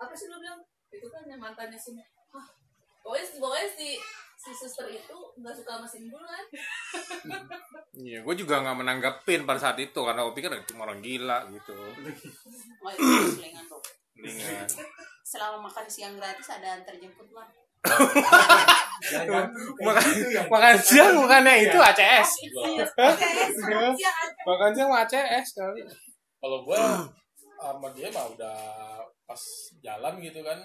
[0.00, 0.60] Apa sih lu bilang?
[0.88, 1.92] Itu kan yang mantannya si
[2.30, 2.46] Hah,
[3.04, 3.88] Pokoknya, pokoknya si
[4.40, 6.44] si suster itu nggak suka sama si bulan.
[7.92, 11.76] Iya, gue juga nggak menanggapin pada saat itu karena gue pikir cuma orang gila gitu.
[12.80, 13.82] Oh, itu selingan tuh.
[14.16, 14.64] Mendingan.
[15.20, 17.44] Selama makan siang gratis ada antar jemput mah.
[19.80, 20.04] Makan
[20.52, 22.44] makan siang bukannya itu ACS.
[22.44, 24.12] Iya, Siang aja.
[24.44, 25.80] Makan siang ACS kali.
[26.36, 26.80] Kalau gue
[27.56, 28.60] sama dia mah udah
[29.24, 29.42] pas
[29.80, 30.60] jalan gitu kan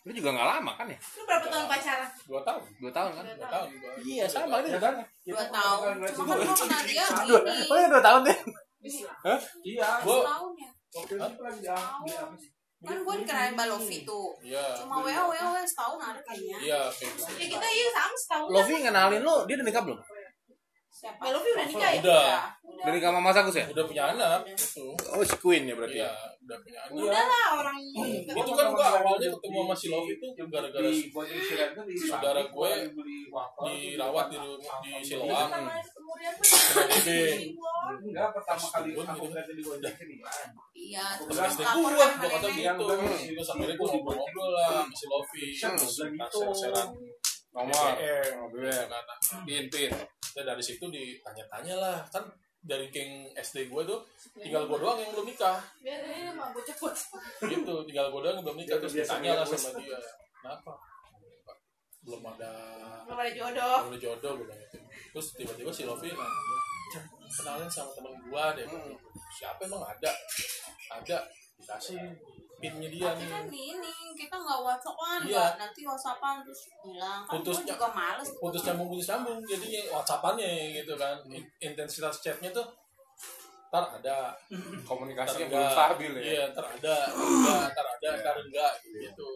[0.00, 0.96] Lu juga nggak lama kan ya?
[0.96, 2.10] Lu berapa tahun pacaran?
[2.24, 3.24] dua tahun Dua tahun kan?
[3.30, 3.68] dua tahun.
[4.00, 4.94] Iya sama ini kan.
[5.22, 5.92] Dua tahun.
[6.10, 7.62] Cuma kan gue kenal dia Dua, gini.
[7.66, 8.38] oh ya dua tahun deh.
[9.62, 9.88] Iya.
[10.00, 10.70] Gua- Setahun ya.
[10.90, 11.68] Waktu itu lagi di
[12.02, 12.50] di apa sih?
[12.80, 14.28] Kan gue dikenalin Mbak Lofi tuh.
[14.40, 16.56] iya Cuma WA WA setahun ada kayaknya.
[16.58, 17.28] iya kayak gitu.
[17.36, 18.48] Ya kita iya sama setahun.
[18.48, 20.00] Lovi ngenalin lu, dia udah nikah belum?
[21.00, 21.16] Siapa?
[21.16, 22.00] Mbak Lofi udah nikah ya?
[22.02, 22.28] udah
[22.60, 23.64] Udah nikah sama Mas Agus ya?
[23.66, 25.96] udah punya anak itu Oh, si Queen ya berarti.
[25.96, 26.12] iya
[26.44, 30.26] udah punya anak Udah lah orang itu kan gua awalnya ketemu sama si Love itu
[30.46, 30.90] gara-gara
[32.00, 32.70] Saudara gue
[33.30, 35.48] waffle, dirawat di rumah di Siloam
[36.90, 37.08] DB.
[38.02, 39.32] enggak pertama kali Gua aku gitu.
[39.32, 39.62] lihat di
[40.04, 40.16] ini
[40.80, 41.04] Iya.
[41.16, 42.84] Terus SD lapor gua, kan gua kata gitu.
[43.30, 45.40] Terus akhirnya gua ngobrol-ngobrol lah sama si.
[45.56, 45.76] Hmm.
[45.76, 45.96] Terus
[46.30, 46.88] share-sharean
[47.50, 47.90] Nomor.
[48.50, 49.04] BBM, kan.
[49.42, 49.90] Pin, pin.
[50.36, 51.98] Dan dari situ ditanya-tanya lah.
[52.10, 52.24] Kan
[52.60, 54.00] dari geng SD gue tuh
[54.36, 55.58] tinggal gue doang yang belum nikah.
[55.80, 57.08] biasanya mah bocah-bocah.
[57.48, 58.76] Gitu, tinggal gue doang yang belum nikah.
[58.80, 59.98] Terus ditanya lah sama dia.
[60.40, 60.72] Kenapa?
[62.00, 62.52] Belum ada
[63.04, 63.76] Belum ada jodoh.
[63.84, 64.76] belum ada jodoh gue bilang gitu.
[65.10, 66.56] Terus tiba-tiba si Lofi nanya,
[66.94, 67.04] "Chan,
[67.40, 68.64] kenalin sama temen gua deh.
[69.36, 70.10] Siapa emang ada?
[70.90, 71.18] Ada.
[71.60, 72.00] Dikasih
[72.60, 73.72] pinnya dia Tapi kan nih.
[73.72, 75.32] ini kita nggak whatsappan, Iya.
[75.32, 77.20] nggak nanti whatsappan terus hilang.
[77.24, 78.28] Kan Putus- juga males.
[78.28, 78.36] tuh.
[78.38, 82.68] putus nyambung putus nyambung jadinya whatsappannya gitu kan In- intensitas chatnya tuh
[83.70, 84.34] ntar ada
[84.88, 86.22] Komunikasinya belum stabil ya.
[86.22, 89.28] iya ntar ada enggak ntar ada ntar enggak gitu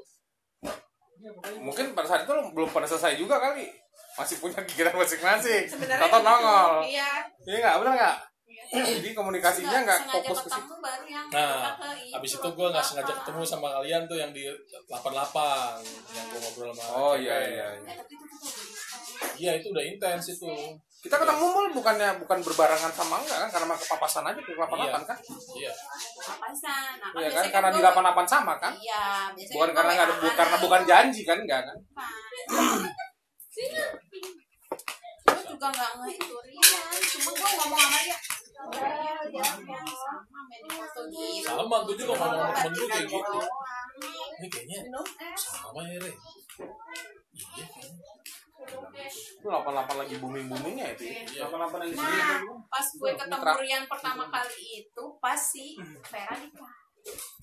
[1.56, 3.64] Mungkin pada saat itu lu belum pada selesai juga kali.
[4.14, 5.64] Masih punya kegiatan masing-masing.
[5.64, 5.88] Gitu.
[6.20, 6.84] nongol.
[6.84, 7.24] Iya.
[7.40, 8.16] Iya nggak, benar nggak?
[8.74, 10.58] Jadi komunikasinya nggak fokus ke situ.
[10.58, 14.16] ketemu baru yang nah ke itu, abis itu gue nggak sengaja ketemu sama kalian tuh
[14.16, 14.42] yang di
[14.90, 14.90] 88
[16.10, 17.66] yang gue ngobrol sama Oh iya iya.
[17.76, 17.92] iya.
[17.92, 18.34] Eh, itu udah
[19.37, 20.50] iya itu udah intens itu
[20.98, 25.18] Kita ketemu mal bukannya bukan berbarengan sama enggak kan karena kepapasan aja di 88 kan?
[25.52, 25.68] iya
[26.16, 26.96] papasan.
[26.96, 28.72] Nah, Iya kan biasanya karena di gua- 88 sama kan?
[28.72, 29.04] Iya,
[29.52, 31.76] Bukan karena nggak ada karena bukan janji kan enggak kan?
[35.24, 38.18] Gue juga nggak ngehiturian, cuma gue ngomong sama dia.
[38.55, 39.43] Ya,
[41.43, 43.38] sama gue juga ngomong sama temen gue kayak gitu
[44.35, 44.79] ini kayaknya
[45.35, 46.12] sama ya Re
[47.35, 47.67] iya
[49.37, 51.05] Itu 88 lagi booming-boomingnya itu.
[51.05, 51.45] ya.
[51.45, 51.45] iya
[51.85, 52.40] di sini Nah,
[52.73, 55.77] pas gue ketemu Rian pertama kali itu pas si
[56.09, 56.73] Vera nikah.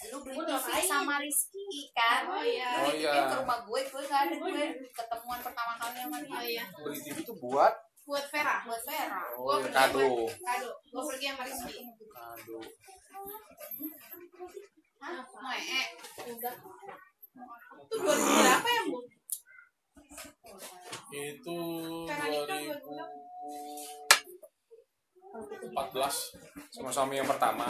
[0.10, 2.26] Lu beli TV sama Rizky kan?
[2.26, 2.82] Oh, iya.
[2.82, 3.30] Lu Oh, iya.
[3.30, 6.34] ke rumah gue, gue gak ada gue ketemuan pertama kali sama dia.
[6.34, 6.64] Oh iya.
[6.74, 7.74] Beli TV itu buat
[8.12, 8.56] Buat Vera.
[8.68, 9.20] Buat Vera.
[9.40, 10.00] oh, Gua ya, pergi kado.
[10.04, 10.70] sama- Kado.
[10.84, 11.76] Gue pergi sama Rizky.
[12.12, 12.58] Kado.
[15.00, 15.24] Hah?
[15.40, 15.80] Mae.
[16.28, 16.56] Udah.
[17.82, 18.04] Itu 2000
[18.36, 19.00] berapa ya, Bu?
[21.12, 21.56] itu
[22.04, 23.08] Karena nikah 2000 2000.
[25.22, 25.66] Kalau gitu.
[25.72, 26.16] 14
[26.70, 27.64] Sama suami yang pertama.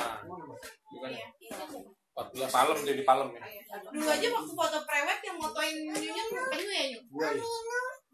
[0.88, 1.78] bukan Iya, itu.
[2.12, 3.42] 14 Palem jadi palem ya.
[3.88, 7.00] Dulu aja waktu foto prewed yang motoin nyunya penyu ya nyu.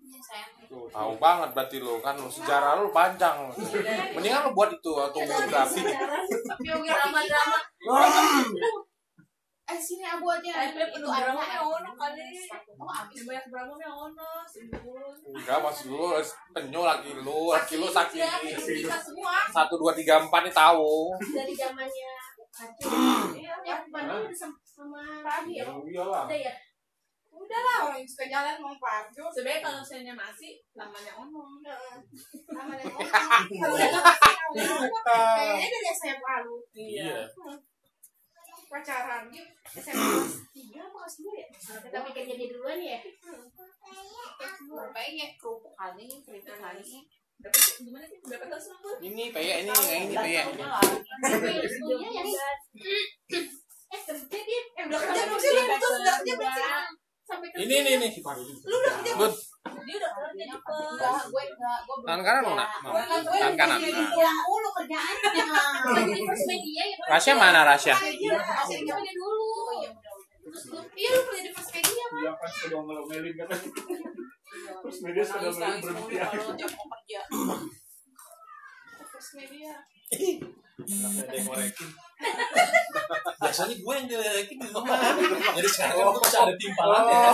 [0.07, 0.21] Ya.
[0.67, 3.47] Iya tahu banget berarti lo kan lo sejarah lo panjang.
[4.15, 5.83] Mendingan lo buat itu autobiografi.
[6.63, 7.59] Drama-drama.
[9.67, 10.63] Eh sini abu aja.
[10.63, 12.23] Eh, Beb, itu drama yang ono kali.
[12.79, 13.19] Oh abis.
[13.19, 14.29] Yang banyak drama yang ono.
[15.35, 16.15] Enggak maksud lo
[16.55, 18.23] penyu laki lo, laki lo sakit.
[18.63, 21.11] Kita semua Satu dua tiga empat nih tahu.
[21.35, 22.11] dari zamannya
[22.57, 22.89] Aceh.
[23.61, 25.67] Yang Bandung udah sama, sama Rabi ya.
[25.67, 26.25] Ya, iyalah
[27.37, 29.23] Udah lah orang yang suka jalan mau parjo.
[29.29, 31.43] Sebenarnya kalau misalnya masih namanya ono.
[32.49, 33.45] Sama yang ngomong.
[33.61, 37.29] Kalau udah Kayaknya dari SMA lu Iya.
[38.67, 39.23] pacaran.
[39.71, 41.47] SMA kelas tiga apa kelas dua ya?
[41.87, 42.99] Tapi kan jadi duluan ya.
[44.91, 46.83] Kayaknya kerupuk kali, keripik kali.
[47.37, 48.17] Dapat gimana sih?
[48.25, 48.91] Dapat tas lu?
[48.97, 50.15] Ini peye ini, yang ini
[53.87, 55.51] Eh kerja dia, eh udah Kerja belum sih?
[55.55, 57.06] udah kerja belum sih?
[57.27, 58.11] Sampai Ini nih nih.
[58.63, 59.33] Lu udah kerja Bud,
[59.83, 60.87] Dia udah kerja cepet.
[60.87, 62.69] Enggak, gue enggak, gue tangan kanan lo nak.
[62.81, 62.93] Mau.
[62.95, 63.77] Tangan kanan.
[63.83, 65.29] pulang mulu kerjaannya.
[66.07, 66.97] jadi first media ya.
[67.11, 67.95] Rasya mana Rasya?
[67.99, 69.47] Masih kerja dulu.
[69.75, 70.27] Iya, udah, udah.
[70.47, 72.19] Terus lu, lu kerja di first media kan?
[72.23, 73.47] iya kan sudah ngelomelin kan
[74.79, 77.21] terus media sudah mulai berhenti ya Kalau dia mau kerja.
[79.17, 79.73] First media.
[80.77, 81.89] Tapi ada yang ngorekin.
[83.37, 84.97] Biasanya gue yang dilerekin di rumah.
[85.55, 87.29] Jadi sekarang tuh masih ada timpalan ya.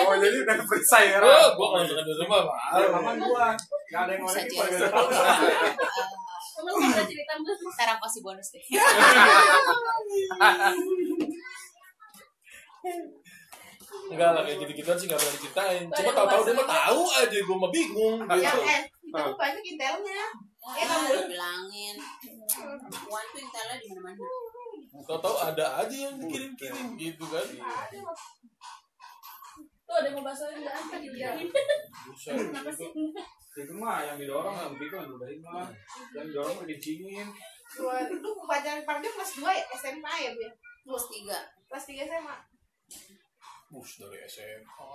[0.00, 2.58] oh jadi udah periksa ya Oh, gue kalau di rumah Pak.
[2.94, 3.46] aman gua
[3.90, 4.54] nggak ada yang jadi.
[4.88, 5.06] tahu
[6.56, 7.58] Lu ada cerita mas.
[7.58, 8.64] Sekarang pasti bonus deh.
[14.06, 15.82] Enggak lah kayak gitu-gituan sih enggak pernah diceritain.
[15.90, 18.58] Cuma tahu-tahu dia mah tahu aja gue mah bingung Ya gitu.
[18.62, 20.22] eh, kita tuh banyak intelnya.
[20.66, 21.96] Ya Ya kamu bilangin.
[23.06, 24.26] Wan tuh intelnya di mana-mana.
[25.06, 27.46] Tahu-tahu ada aja yang dikirim-kirim gitu kan.
[29.86, 30.74] Tuh ada yang mau bahas lagi nggak?
[30.74, 31.30] Apa dia?
[32.10, 32.34] Buset.
[32.34, 32.90] Kenapa sih?
[33.56, 35.72] itu mah yang didorong yang begitu yang udahin mah
[36.12, 37.24] yang didorong udah dicingin
[37.72, 40.52] dua lu pacaran Parjo kelas 2 ya SMA ya bu ya?
[40.86, 41.38] Kelas tiga.
[41.66, 42.36] Kelas 3 SMA.
[43.66, 44.94] Bus dari SMA.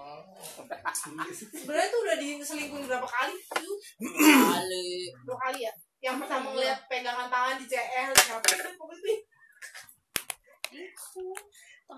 [1.51, 3.35] Sebenarnya tuh udah diselingkuhin berapa kali?
[3.51, 5.11] Tuh, Kali.
[5.27, 5.73] dua kali ya.
[6.01, 9.15] Yang pertama ngeliat pegangan tangan di CL siapa itu pokoknya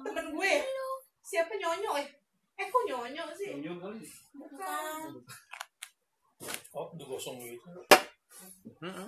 [0.03, 0.53] temen gue.
[1.23, 2.07] Siapa nyonyo eh?
[2.59, 3.49] Eh kok nyonyo sih?
[3.53, 4.01] Tunjuk kali
[4.35, 5.09] Bukan.
[6.75, 7.69] Oh, digosong gitu.
[8.83, 9.07] Mm-mm.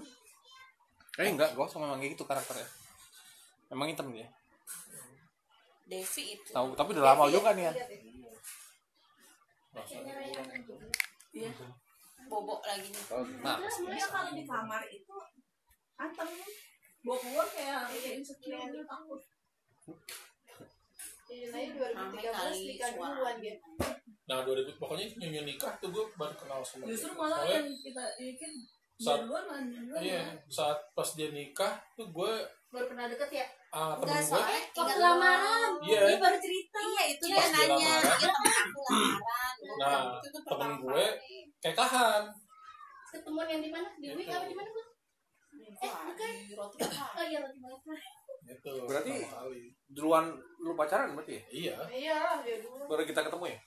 [1.19, 2.63] Eh enggak, gosong memang gitu karakternya.
[3.73, 4.27] Memang hitam dia.
[5.85, 6.49] Devi itu.
[6.49, 7.73] Tahu, tapi udah lama juga nih ya.
[11.31, 11.51] Iya.
[12.25, 13.03] Bobok lagi nih.
[13.43, 15.15] Nah, Sebenarnya kalau di kamar itu
[15.95, 16.31] anteng
[17.05, 19.21] bawa keluar kayak kayak insecure gitu takut.
[21.25, 23.55] Jadi nanti 2013 nikah duluan dia.
[24.25, 27.19] Nah, 2000 pokoknya itu nyonya nikah tuh gue baru kenal sama Justru dia.
[27.19, 28.51] malah yang kita bikin
[28.95, 30.01] Saat- duluan lah duluan.
[30.01, 32.33] Iya, saat pas dia nikah tuh gue
[32.75, 33.47] Baru pernah deket ya?
[33.71, 35.71] ah, temen Enggak gue soalnya Waktu lamaran.
[35.79, 36.01] Iya.
[36.11, 36.77] Dia baru cerita.
[36.83, 37.71] Iya itu dia dia nanya.
[37.71, 38.15] lamaran.
[38.19, 39.53] Iya aku lamaran.
[39.79, 41.39] Nah, itu tuh temen gue kali.
[41.63, 42.23] kayak kahan.
[43.15, 43.87] Ketemuan yang di mana?
[43.95, 44.89] Di Wing apa di mana bang?
[45.55, 46.31] Eh, bukan.
[46.55, 46.77] Roti.
[46.91, 47.99] Oh iya roti bakar.
[48.45, 48.71] Gitu.
[48.85, 49.23] Berarti-
[49.87, 50.25] duluan
[50.59, 51.43] lu pacaran berarti ya?
[51.47, 51.75] Iya.
[51.87, 52.83] Iya lah dia dulu.
[52.91, 53.59] Baru kita ketemu ya?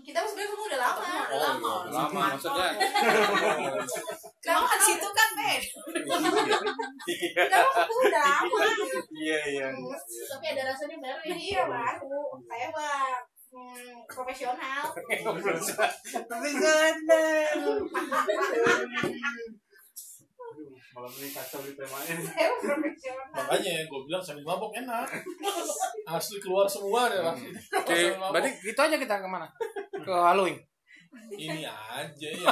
[0.00, 1.04] Kita kan sebenarnya ketemu udah lama.
[1.04, 1.74] Udah lama.
[1.84, 2.70] iya, lama maksudnya.
[4.48, 5.62] Kamu kan situ kan bed.
[7.36, 8.58] Ketemu udah lama.
[9.12, 9.66] Iya, iya.
[10.32, 11.36] Tapi ada rasanya baru ya.
[11.36, 12.24] Iya baru.
[12.48, 14.84] Saya mah hmm, profesional.
[16.26, 17.26] Tapi ganda.
[20.92, 22.14] malam ini kacau di temanya
[22.60, 23.32] profesional.
[23.32, 25.08] Makanya gue bilang sambil mabok enak.
[26.04, 27.32] Asli keluar semua deh lah.
[27.80, 29.48] Oke, berarti gitu aja kita ke mana?
[30.02, 30.58] Ke Halloween.
[31.30, 32.48] ini aja ya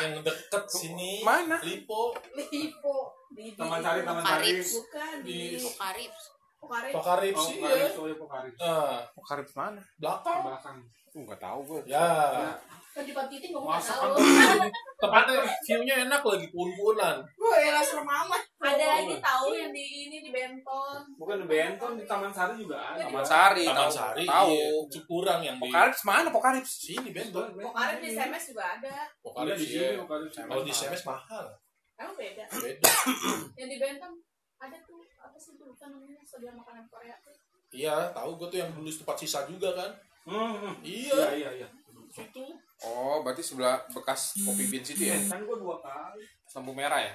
[0.00, 1.60] yang deket sini Mana?
[1.60, 3.12] Lipo Lipo.
[3.30, 6.12] Di, di taman sari taman sari bukan di di Karib.
[6.60, 6.90] Pokari.
[6.92, 9.80] Pokarip oh sih ya ya pokari ah Oh, karib mana?
[9.96, 10.78] belakang belakang
[11.10, 11.80] Enggak tahu gue.
[11.88, 12.52] ya
[12.90, 14.18] Kan di Pantitin gue nggak Masa tahu.
[15.00, 18.42] tempatnya view-nya enak lagi pun-punan Gue lah serem amat.
[18.60, 21.00] Ada ini tahu yang di ini di Benton.
[21.14, 23.90] bukan di Benton di taman sari juga ada Taman Sari, Taman tahu.
[23.90, 24.50] Sari Tahu.
[24.50, 24.68] iya.
[24.90, 26.64] Cukurang yang di Pokarip mana Pokarip?
[26.64, 28.94] sini bentul Pokari di SMS juga ada.
[29.18, 29.98] Pokarip Iya, di sih sini ya.
[29.98, 31.46] pokari kalau di SMS mahal
[31.94, 32.44] Emang beda.
[32.48, 32.90] beda
[33.60, 34.12] Yang di Benton
[34.58, 37.32] ada tuh apa sih tuh namanya sebelah makanan Korea tuh.
[37.70, 39.90] iya tahu gue tuh yang dulu tempat sisa juga kan
[40.26, 40.74] hmm, hmm.
[40.82, 41.68] iya iya iya iya
[42.10, 42.44] situ
[42.80, 45.16] Oh, berarti sebelah bekas kopi bean situ ya?
[45.28, 46.24] kan gua dua kali
[46.56, 47.12] Lampu merah ya?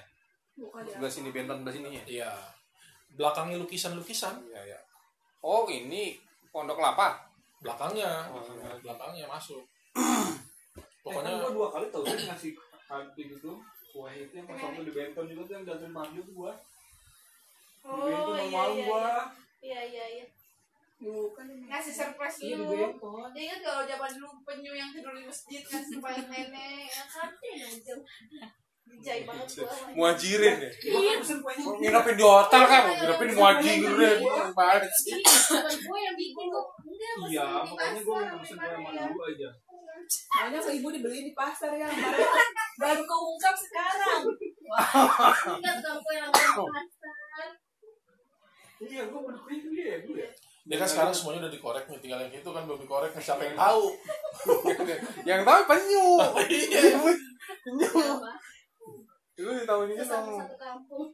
[0.56, 0.93] Bukan ya.
[0.95, 2.32] sebelah sini benton sebelah sini ya Iya.
[3.15, 4.45] Belakangnya lukisan-lukisan.
[4.45, 4.80] Iya, iya.
[5.41, 6.19] Oh, ini
[6.51, 7.17] pondok kelapa.
[7.63, 8.78] Belakangnya, Oh, iya.
[8.80, 9.63] belakangnya masuk.
[11.06, 12.51] Pokoknya Pokoknya gua dua kali tau sih ngasih
[12.86, 13.51] kantin itu
[13.89, 16.54] kue itu yang pas waktu di Benton juga tuh yang datang Mario tuh gua.
[16.54, 18.86] Di Oh Benton iya malu iya.
[18.86, 19.08] gua.
[19.62, 20.25] Iya iya iya.
[20.95, 22.71] Bukan ngasih surprise Iya dulu.
[22.71, 23.27] Benton.
[23.36, 27.29] Dia kan kalau zaman dulu penyu yang tidur di masjid kan supaya nenek ya kan
[28.86, 29.73] Dijai banget gua.
[29.97, 30.69] Muajirin ya.
[30.69, 31.73] Kan.
[31.81, 34.15] Nginepin di hotel kan, nginepin di muajir gitu deh.
[34.53, 35.19] Banget sih.
[35.65, 36.67] gue yang bikin kok
[37.25, 39.03] Iya, makanya gua pasar, pesen kue sama ya.
[39.10, 39.49] dulu aja.
[40.05, 41.88] Makanya ke ibu dibeli di pasar ya.
[41.89, 42.23] Baru,
[42.77, 44.21] baru keungkap sekarang.
[45.60, 46.69] enggak tukang kue yang pasar
[48.86, 50.29] Iya, gua pernah kue ya.
[50.65, 53.45] Dia kan sekarang semuanya udah dikorek nih, tinggal yang itu kan belum dikorek, nih, siapa
[53.45, 53.86] yang tahu?
[55.30, 56.08] Yang tahu penyu.
[56.49, 56.82] Iya.
[57.65, 57.89] Penyu.
[57.93, 58.32] Apa?
[59.38, 60.41] Itu di tahun ini satu dong.
[60.41, 61.08] satu kampung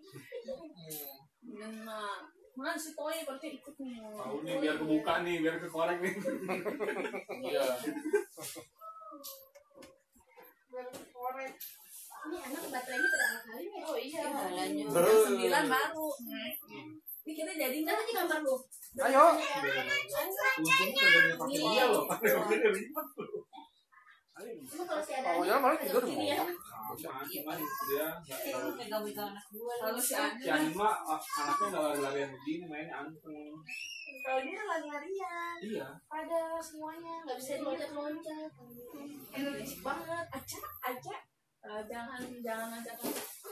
[1.42, 2.20] Benar.
[2.56, 4.00] Mana si Toy berarti ikut nih.
[4.00, 6.14] Tahu nih biar kebuka nih, biar kekorek nih.
[7.52, 7.64] Iya.
[10.72, 11.54] Baru korek.
[12.22, 14.22] ini anak baterainya pertama kali nih Oh iya.
[14.94, 16.08] Jam sembilan baru.
[17.22, 17.98] Ini kita jadi nggak?
[18.02, 18.56] Di kamar lu
[19.02, 19.26] Ayo.
[21.48, 22.04] Dia loh.
[24.42, 26.18] Emang kalau si ada Oh, ya malah tidur mau.
[26.18, 26.42] ya.
[29.78, 30.14] Kalau si
[30.50, 33.54] Anima ah, anaknya nggak lari-larian begini mainnya anteng.
[34.22, 35.56] kalau dia lari-larian.
[35.62, 35.88] Iya.
[36.10, 37.22] ada semuanya.
[37.22, 38.50] Nggak bisa diloncat-loncat.
[39.38, 40.26] Energik banget.
[40.34, 41.16] Aja aja
[41.62, 42.98] Eh, jangan jangan ngajak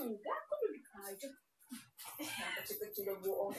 [0.02, 1.30] enggak aku duduk aja
[2.20, 3.52] yang kecil-kecil udah bohong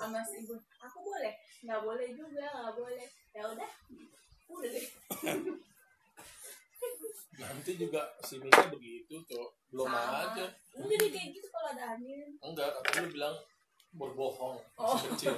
[0.00, 1.32] sama si ibu aku boleh
[1.62, 3.70] nggak boleh juga nggak boleh ya udah
[4.48, 4.86] udah deh
[7.32, 9.48] Nanti juga si Mika begitu, tuh.
[9.72, 10.30] Belum Sama.
[10.30, 10.46] aja.
[10.76, 13.36] udah deh kayak gitu kalau ada angin Enggak, katanya lu bilang
[13.96, 14.56] berbohong.
[14.76, 14.94] Oh.
[15.16, 15.32] Kecil.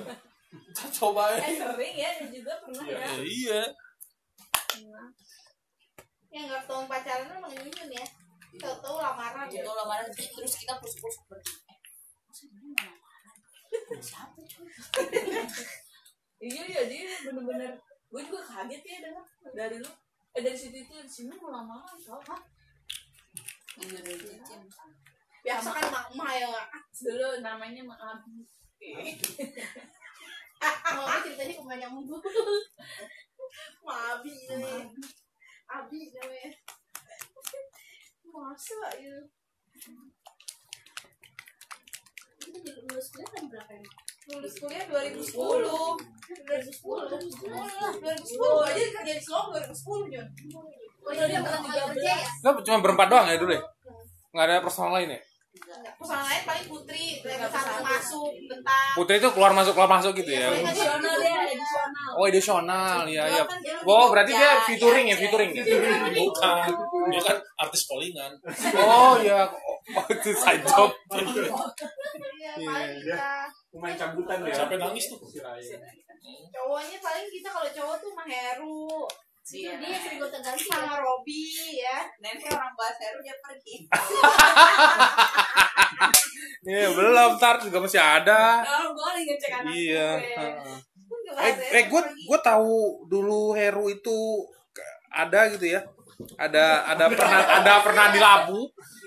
[0.51, 1.39] Kita cobain.
[1.39, 3.63] eh sering ya dia juga pernah Iya, ya iya.
[6.35, 8.05] Yang nggak tahun pacaran emang ini ya
[8.61, 10.75] tahu-tahu lamaran ya Kalau lamaran terus kita.
[10.75, 11.79] Eh,
[12.27, 13.37] masa dia nggak lamaran?
[14.01, 14.69] Siapa cuy?
[16.45, 17.73] iya iya dia bener-bener
[18.13, 19.25] gue juga kaget ya dengar
[19.57, 19.91] dari lu
[20.37, 22.41] eh dari situ itu di sini mau lamaran Hah?
[23.75, 24.63] Iya, jajan.
[25.43, 26.47] biasa kan mak mak ya
[26.95, 28.47] dulu namanya mak abi
[30.95, 32.17] mau apa ceritanya kebanyakan mulu
[33.87, 34.87] mak abi namanya
[35.69, 36.51] abi namanya
[38.35, 39.15] masa ya.
[42.43, 43.83] Kita lulus kuliah tahun berapa ya
[44.25, 46.65] lulus kuliah 2010 2010 2010
[48.65, 50.25] aja kerja di Solo 2010 Jon
[51.05, 52.09] oh jadi dia pertama kali kerja.
[52.09, 53.61] ya Lo cuma berempat doang ya dulu ya?
[54.33, 55.21] Nggak ada personal lain ya?
[55.95, 57.23] perusahaan lain paling Putri.
[57.85, 60.51] Masuk tentang Putri itu keluar masuk keluar masuk gitu ya?
[60.51, 63.45] ya edisional Oh edisional, ya ya.
[63.47, 65.21] Kan Oh berarti dia kerja, featuring ya, ya.
[65.21, 65.63] featuring ya?
[66.17, 66.75] Bukan.
[67.09, 68.33] Dia kan artis callingan.
[68.77, 70.91] Oh ya, oh, itu side job.
[71.11, 73.49] Iya, Iya.
[73.69, 74.55] Pemain cabutan ya.
[74.55, 75.19] Yang nangis tuh?
[76.51, 79.05] Cowoknya paling kita kalau cowok tuh sama Heru
[79.45, 81.45] itu dia sering ganti ya sama Robi
[81.77, 83.77] ya Nenek orang bahasa Heru dia pergi.
[86.65, 88.65] Iya belum, ntar juga masih ada.
[88.65, 90.09] kalau gue lagi ngecek anak Iya.
[90.17, 90.49] gue.
[91.05, 94.17] Gue Eh, bahas eh gue gue tahu dulu Heru itu
[95.13, 95.85] ada gitu ya.
[96.39, 98.61] Ada ada pernah ada pernah di Labu.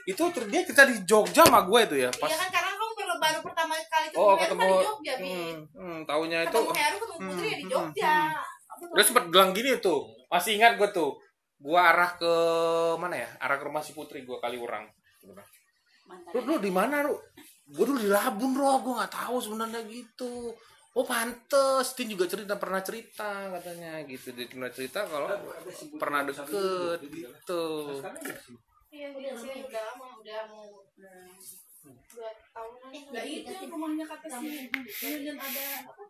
[0.08, 2.10] Itu dia kita di Jogja sama gue itu ya.
[2.16, 5.14] Pas Iya kan karena kamu baru, baru pertama kali ketemu oh ketemu kan di Jogja
[5.18, 8.14] hmm, hmm, tahunya itu ketemu Heru ketemu Putri ya di hmm, Jogja
[8.68, 8.96] Apa tuh?
[8.96, 10.00] Dia sempet bilang gini tuh,
[10.32, 11.12] masih ingat gue tuh.
[11.58, 12.34] Gue arah ke
[13.02, 13.30] mana ya?
[13.42, 14.86] Arah ke rumah si Putri gue kali orang.
[16.32, 17.18] Lu, lu di mana lu?
[17.68, 20.56] Gue dulu di Labun bro, gue nggak tahu sebenarnya gitu.
[20.98, 24.34] Oh pantes, Tin juga cerita pernah cerita katanya gitu.
[24.34, 25.30] Dia pernah cerita kalau
[26.02, 28.02] pernah deket gitu.
[28.90, 30.82] Iya udah sih udah lama udah mau
[31.86, 32.90] dua tahunan.
[32.90, 33.70] Eh, udah udah itu dikasih.
[33.70, 34.74] rumahnya kata si
[35.22, 36.04] dan ada apa?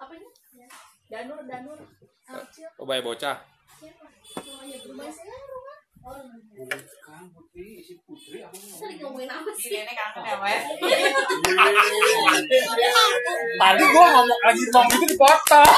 [0.00, 0.28] Apanya
[1.12, 1.78] Danur Danur.
[2.24, 3.44] Kecil Oh bayi bocah.
[3.76, 4.08] siapa
[4.88, 10.26] namanya rumah Bukan Putri, si Putri aku Kita lagi ngomongin apa Ih, sih nenek kangen
[10.26, 10.34] ya?
[13.54, 15.62] Tadi gue ngomong lagi ngomong itu dipotong.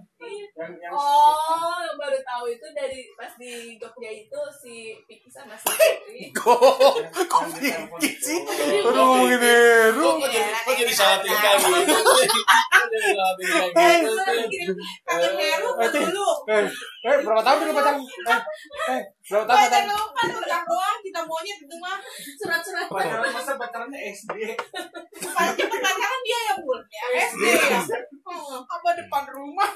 [0.28, 5.64] yang yang oh baru tahu itu dari pas di Jogja itu si Piki sama si
[5.72, 6.28] Putri.
[6.36, 7.00] Kok?
[7.24, 8.38] Kok Vicky sih?
[8.84, 10.20] Aduh ngomongin Heru.
[10.20, 12.04] Kok jadi, salah tingkah gitu?
[15.90, 16.28] Dulu.
[16.50, 16.64] Eh,
[17.06, 17.96] eh berapa tahun dulu pacaran?
[18.92, 21.96] Eh, berapa tahun Pacar kan udah doang kita maunya itu mah.
[22.36, 22.86] Surat-surat.
[22.90, 24.58] pacaran masa pacarannya SD
[25.16, 27.04] pacaran dia yang bul ya?
[27.30, 27.42] SD
[28.30, 29.66] Hmm, apa depan rumah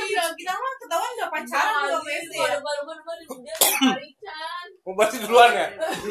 [0.00, 3.22] iya kita mah ketahuan nggak pacaran Baru juga SD ya baru baru baru.
[4.80, 5.66] Oh, berarti duluan ya?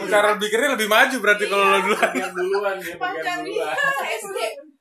[0.06, 2.10] Cara pikirnya lebih maju berarti kalau lo duluan.
[2.10, 3.76] bagian duluan dia bagian pacar dia duluan.
[4.06, 4.38] SD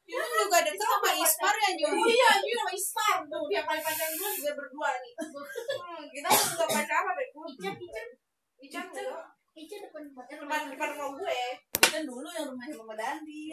[0.09, 4.09] itu juga deket sama Ispar ya Nyu iya Nyu sama Ispar tuh yang paling pacaran
[4.11, 5.13] dulu juga berdua nih
[5.69, 8.07] Hmm, kita mah juga pacaran deh Ican Ican
[8.59, 11.41] Ican enggak Ica depan hotel depan depan rumah gue
[11.83, 13.53] Kan dulu yang rumahnya Mama Dandi.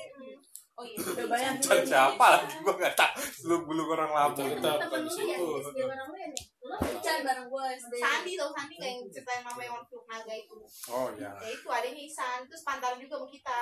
[0.73, 3.13] oh iya Udah bayang Dan siapa lagi gua enggak tahu.
[3.47, 4.47] Lu belum orang Lampung.
[4.51, 5.47] Kita temen bukan di lu ya situ.
[5.79, 7.65] Ya nih lu Ican bareng gue.
[7.95, 10.57] Sandi tau Sandi kayak yang ceritain mama yang waktu naga itu
[10.91, 11.31] Oh iya.
[11.39, 13.61] ya itu adanya Isan terus pantaran juga sama kita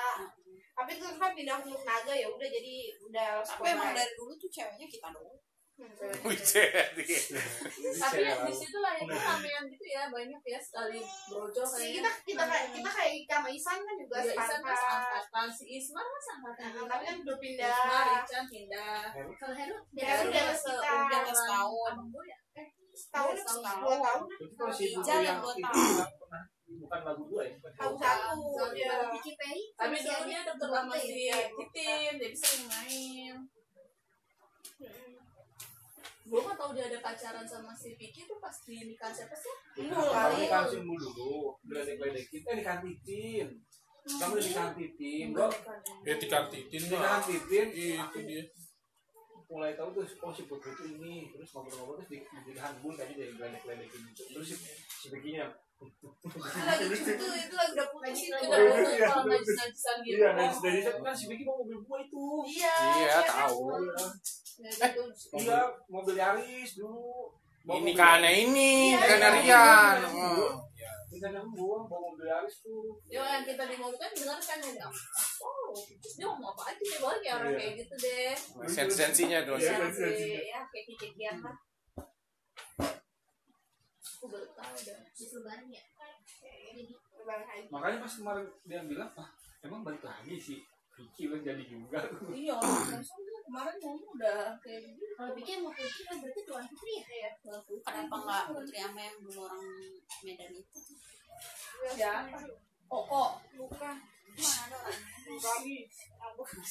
[0.73, 2.75] tapi terus kan pindah ke naga ya udah jadi
[3.05, 5.37] udah tapi emang dari dulu tuh ceweknya kita doang
[5.73, 7.05] Wih, jadi.
[7.97, 11.97] Tapi yang di situ lah itu ramean gitu ya banyak ya sekali brojol Si kayaknya.
[11.97, 16.05] kita kita kayak kita kayak sama Isan kan juga Ya, Isan kan seangkatan, si Ismar
[16.05, 16.67] kan seangkatan.
[16.71, 19.01] Nah, tapi kan udah pindah Ismar, Ican pindah.
[19.33, 21.47] kalau Heru Heru atas kita.
[21.49, 21.91] Tahun.
[21.91, 22.37] Abang gue ya?
[22.53, 23.57] Eh, setahun Setahun.
[23.57, 26.05] setahun dua tahun Jalan yang dua tahun.
[26.73, 27.97] bukan lagu dua ya lagu.
[27.97, 31.01] satu ya Vicky Perry Tapi dulu sianya dia deket dua sama ya?
[31.01, 31.09] si
[31.53, 33.35] Titin, jadi sering main.
[36.33, 39.53] Gue kan tau dia ada pacaran sama si Vicky tuh pas di nikah siapa sih?
[39.85, 43.47] Mul Kamu kali kan simul dulu, geledek-geledekin, eh dikantitin.
[44.01, 45.45] Kamu udah dikantitin, bro.
[46.01, 47.21] Ya dikantitin lah.
[47.21, 47.67] Dikantitin,
[48.01, 48.43] Itu dia.
[49.45, 53.13] mulai tahu tuh oh si putri itu ini terus ngobrol-ngobrol terus di di handbun tadi
[53.13, 54.21] dari geledek-geledekin gitu.
[54.33, 54.55] Terus si
[54.89, 55.45] si Becky-nya
[55.83, 56.09] itu
[56.65, 59.07] lagi itu itu lagi udah putus itu Itu udah iya, putus iya.
[59.13, 60.15] kalau najis-najisan gitu.
[60.17, 62.25] iya dari dari kan si Becky mau mobil gua itu.
[62.49, 63.61] iya Iya, tahu.
[64.63, 65.03] Ya, gitu.
[65.35, 67.35] Iya, mobil Yaris dulu.
[67.63, 69.29] Bawa Ini mobil- karena ini, Iya, bukan iya.
[69.29, 69.97] Rian.
[69.99, 70.27] Iya.
[70.33, 70.51] Oh.
[71.13, 72.95] Kita yang buang bawa mobil Yaris tuh.
[73.05, 74.87] Ya yang kita di mall kan dengar kan ya.
[75.39, 77.59] Oh, dia ngomong apa aja deh boleh kayak orang Iya.
[77.59, 78.31] kayak gitu deh.
[78.33, 78.63] Tuh.
[79.59, 79.77] Iya.
[80.33, 81.55] Ya, ya kayak kikian lah.
[84.13, 85.23] Aku baru tahu ya haji.
[87.69, 89.29] Makanya pas kemarin dia bilang, ah
[89.61, 90.59] emang balik lagi sih.
[91.03, 91.99] Vicky lo jadi juga.
[92.31, 95.03] Iya, langsung dia kemarin ngomong udah kayak gitu.
[95.13, 97.81] kalau Vicky mau Putri kan berarti tuan Putri ya Iya, bagus.
[97.83, 99.65] kenapa nggak Putri sama yang dulu orang
[100.23, 100.79] Medan itu
[101.99, 102.23] Ya, koko.
[102.31, 102.47] mana
[102.87, 103.23] orang
[103.59, 103.95] bukan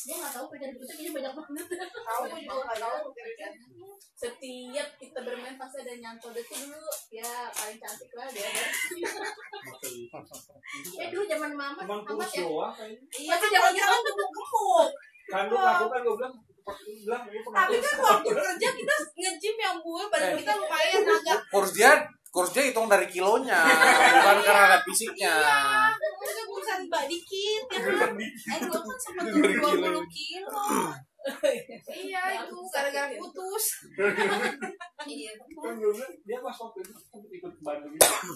[0.03, 1.67] dia nggak tahu banyak banget
[2.03, 2.97] tahu gue juga nggak tahu
[4.13, 6.79] Setiap kita bermain pasti ada nyantol itu dulu.
[7.11, 8.47] Ya, paling cantik lah dia.
[10.95, 13.03] eh dulu zaman mama mama kurus ya kayaknya.
[13.19, 14.91] iya kan zaman kita tuh gemuk
[15.27, 17.83] Kan lu kan gue bilang, tapi kurus.
[17.83, 21.39] kan waktu kerja kita nge-gym yang gue badan kita lumayan agak
[22.33, 25.35] Kurs dia, hitung dari kilonya, bukan karena fisiknya.
[25.37, 26.12] urusan
[26.93, 29.81] mbak dikit ya kan eh dulu kan sempat Dari dua kilo.
[29.81, 30.69] puluh kilo
[31.89, 33.65] iya itu gara-gara putus
[35.09, 35.75] iya Kan
[36.21, 36.93] dia pas waktu itu
[37.33, 38.33] ikut ke Bandung gitu.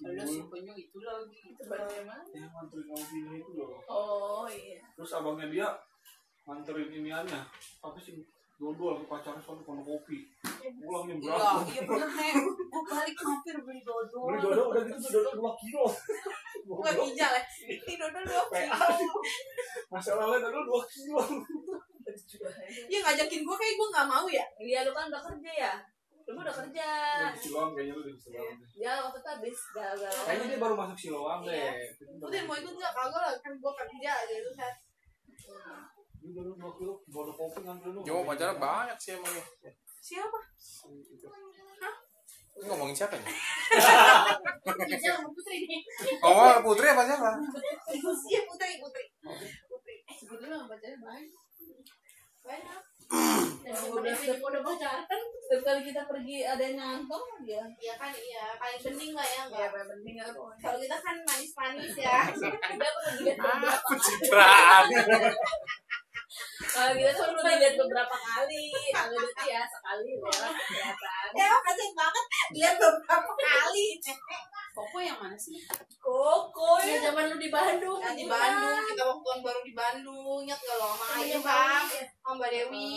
[0.00, 2.22] Lalu si penyu itu lagi Itu bagaimana?
[2.30, 3.80] Yang nganterin ngopi itu loh.
[3.88, 4.78] Oh, iya.
[4.92, 5.66] Terus abangnya dia
[6.44, 7.40] nganterin iniannya.
[7.80, 8.22] Apa sih?
[8.58, 10.28] Dodol ke pacarnya soalnya kono kopi.
[10.82, 11.62] Pulangnya iya berapa?
[11.64, 15.62] iya bener nih gue balik hampir beli dodol Beli dodol udah gitu tuh dodol 2
[15.62, 15.84] kilo.
[16.68, 18.76] Bukan hijau ya ini dodol dua kilo
[19.88, 21.22] Masalahnya dodol 2 kilo.
[22.86, 25.72] ya ngajakin gue kayak gue nggak mau ya Iya, lu kan udah kerja ya?
[26.24, 26.88] Lu udah kerja.
[27.32, 28.54] Di Siloam kayaknya lu udah di Siloam.
[28.76, 30.12] Ya, waktu itu habis gagal.
[30.24, 31.72] Kayaknya dia baru masuk Siloam deh.
[32.20, 34.74] udah mau ikut nggak kagak lah kan gue kerja gitu kan
[36.18, 38.00] Dia dodol 2 kilo, bodoh kopi nganterin lu.
[38.04, 39.32] Yo, pacarnya banyak sih emang.
[39.98, 40.38] siapa
[42.58, 43.36] Ini ngomongin siapa nih?
[44.66, 45.80] Putri nih
[46.20, 47.30] Oh, Putri apa siapa?
[48.26, 49.04] iya putri putri
[49.64, 51.32] putri Sebetulnya sama pacarnya banyak.
[52.40, 52.82] banyak
[53.68, 57.64] udah udah udah pacaran Setiap kali kita pergi ada yang ngantong dia.
[57.78, 60.60] iya kan iya paling penting lah ya Ya, nggak paling penting ya pokoknya.
[60.60, 63.22] kalau kita kan manis manis ya dilihat beberapa kali.
[63.86, 64.84] Pencitraan.
[66.78, 68.64] Kalau kita tuh udah dilihat beberapa kali.
[68.94, 71.28] Kalau itu ya sekali lewat kelihatan.
[71.34, 72.24] ya kasian banget
[72.54, 73.86] lihat beberapa kali.
[74.78, 75.58] Koko yang mana sih?
[75.98, 77.10] Koko ya ya.
[77.10, 77.98] zaman lu di Bandung.
[77.98, 80.88] Yang di Bandung kita waktu baru di Bandung ingat gak lo?
[80.94, 82.90] Sama Ayu Ham sama Mbak Dewi.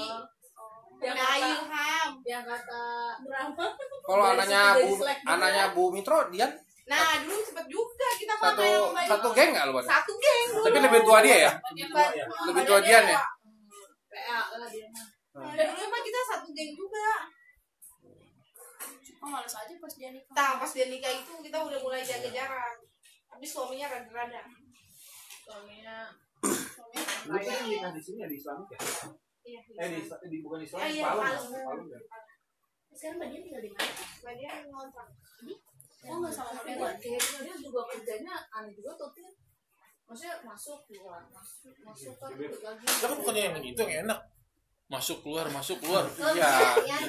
[1.02, 2.10] Yang sama Ayu Ham.
[2.22, 2.84] yang kata
[3.26, 3.66] drama
[4.06, 4.94] Kalau anaknya Bu
[5.26, 6.54] anaknya Bu Mitro Dian?
[6.86, 9.82] Nah dulu sempet juga satu satu geng nggak lu?
[9.82, 10.66] Satu geng dulu.
[10.70, 11.52] tapi lebih tua dia ya?
[12.46, 13.22] Lebih tua Dian ya
[14.12, 14.88] PA lah dia
[15.32, 17.10] Dan dulu emang kita satu geng juga.
[19.22, 20.34] Oh, males aja pas dia nikah.
[20.34, 22.76] Nah, pas dia nikah itu kita udah mulai jaga jarak.
[23.32, 24.42] Tapi suaminya rada-rada.
[25.42, 26.10] suaminya
[27.30, 28.80] Lu kan nikah di sini ya di Islam ya?
[29.42, 29.60] Iya.
[29.78, 31.22] Eh di, di bukan Islam, Ah, iya, Palu.
[31.22, 31.44] Palu.
[31.54, 32.00] Palu ya?
[32.92, 33.94] Sekarang mbak dia tinggal di mana?
[34.22, 35.08] Mbak dia ngontrak.
[36.02, 36.92] Oh, nggak sama sama tapi gue.
[36.98, 39.10] kayaknya dia juga kerjanya aneh juga tuh.
[40.12, 44.20] Maksudnya masuk keluar masuk masuk kan lagi Ya kan bukannya yang itu yang enak.
[44.92, 46.04] Masuk keluar, masuk keluar.
[46.36, 46.52] iya
[46.84, 47.00] Ya,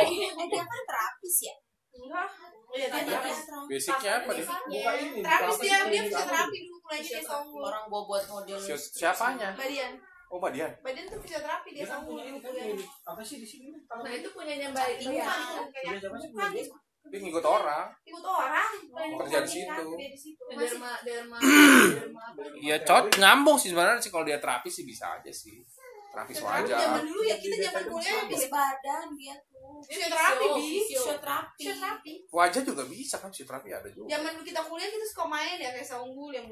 [0.00, 1.54] itu dia dia kan terapis ya?
[1.92, 2.28] Enggak.
[2.64, 3.38] Oh, iya, dia Dia terapis.
[3.68, 5.20] basicnya apa dia Buka ini.
[5.20, 5.68] Terapis dia, sih?
[5.84, 7.60] dia Ini fisioterapi dulu mulai di desa unggul.
[7.60, 8.56] Orang gua buat model.
[8.56, 9.92] Si- siapanya Mbak Dian.
[10.28, 12.08] oh Mbak Dian Mbak Dian tuh fisioterapi Dia desa kan
[12.40, 12.78] kan.
[13.04, 13.68] Apa sih di sini?
[13.76, 15.28] Nah itu punyanya mbak Bukan, Iya.
[15.28, 15.60] sih?
[16.24, 16.62] bukan, Punya
[17.08, 17.18] dia?
[17.18, 18.70] ngikut orang ikut orang.
[19.24, 19.86] kerja di situ.
[20.48, 21.38] Derma derma
[22.66, 25.60] Iya cot nyambung sih sebenarnya sih kalau dia terapi sih bisa aja sih
[26.08, 29.78] terapi wajar zaman dulu ya kita zaman kuliah Habis bisa badan dia tuh.
[29.84, 30.46] fisioterapi.
[30.56, 31.54] Fisioterapi.
[31.60, 32.12] Fisioterapi.
[32.32, 35.70] wajah juga bisa kan si terapi ada juga Zaman kita kuliah kita suka main ya
[35.70, 36.48] kayak saunggul yang.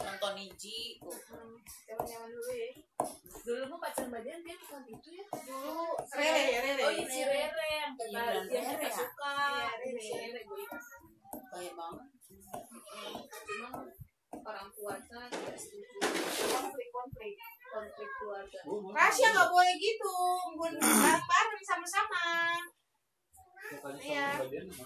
[0.00, 0.98] Nonton Niji.
[0.98, 1.14] tuh.
[1.86, 2.68] Zaman zaman dulu ya.
[3.40, 6.82] dulu mah pacar mbak Dian dia bukan itu ya Dulu Rere ya Rere.
[6.82, 9.98] oh iya si Rere yang kita Iya, yang kita Rere suka Iya, Rere.
[9.98, 10.82] si Rere gue ingat
[11.50, 12.08] Baik banget.
[13.40, 13.68] cuma
[14.40, 15.88] orang tuanya tidak setuju
[16.48, 17.34] konflik konflik.
[17.66, 18.90] konflik keluarga Oh.
[18.90, 20.14] Rahasia nggak boleh gitu.
[20.54, 21.64] Gun bareng bareng Iya.
[21.64, 21.92] sama di
[24.68, 24.84] mana?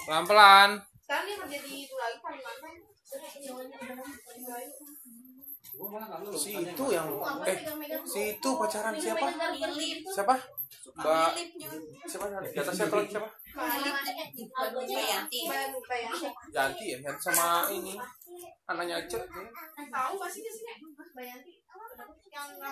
[0.00, 0.70] pelan pelan
[1.04, 2.89] Sekarang dia kerja di itu lagi lulus.
[6.36, 7.08] Si itu yang
[7.48, 7.58] eh
[8.06, 9.26] si itu pacaran siapa?
[10.14, 10.36] siapa?
[10.94, 11.30] Mbak
[12.06, 12.26] siapa?
[12.46, 12.94] Di atas siapa?
[13.00, 13.28] Lagi siapa.
[14.50, 16.10] Baru kayak
[16.54, 16.98] Yanti ya?
[17.02, 17.98] Yanti sama ini.
[18.70, 19.22] Anaknya Aceh
[19.90, 20.72] tahu pasti di sini.
[21.16, 21.52] Bayanti.
[22.30, 22.62] Yang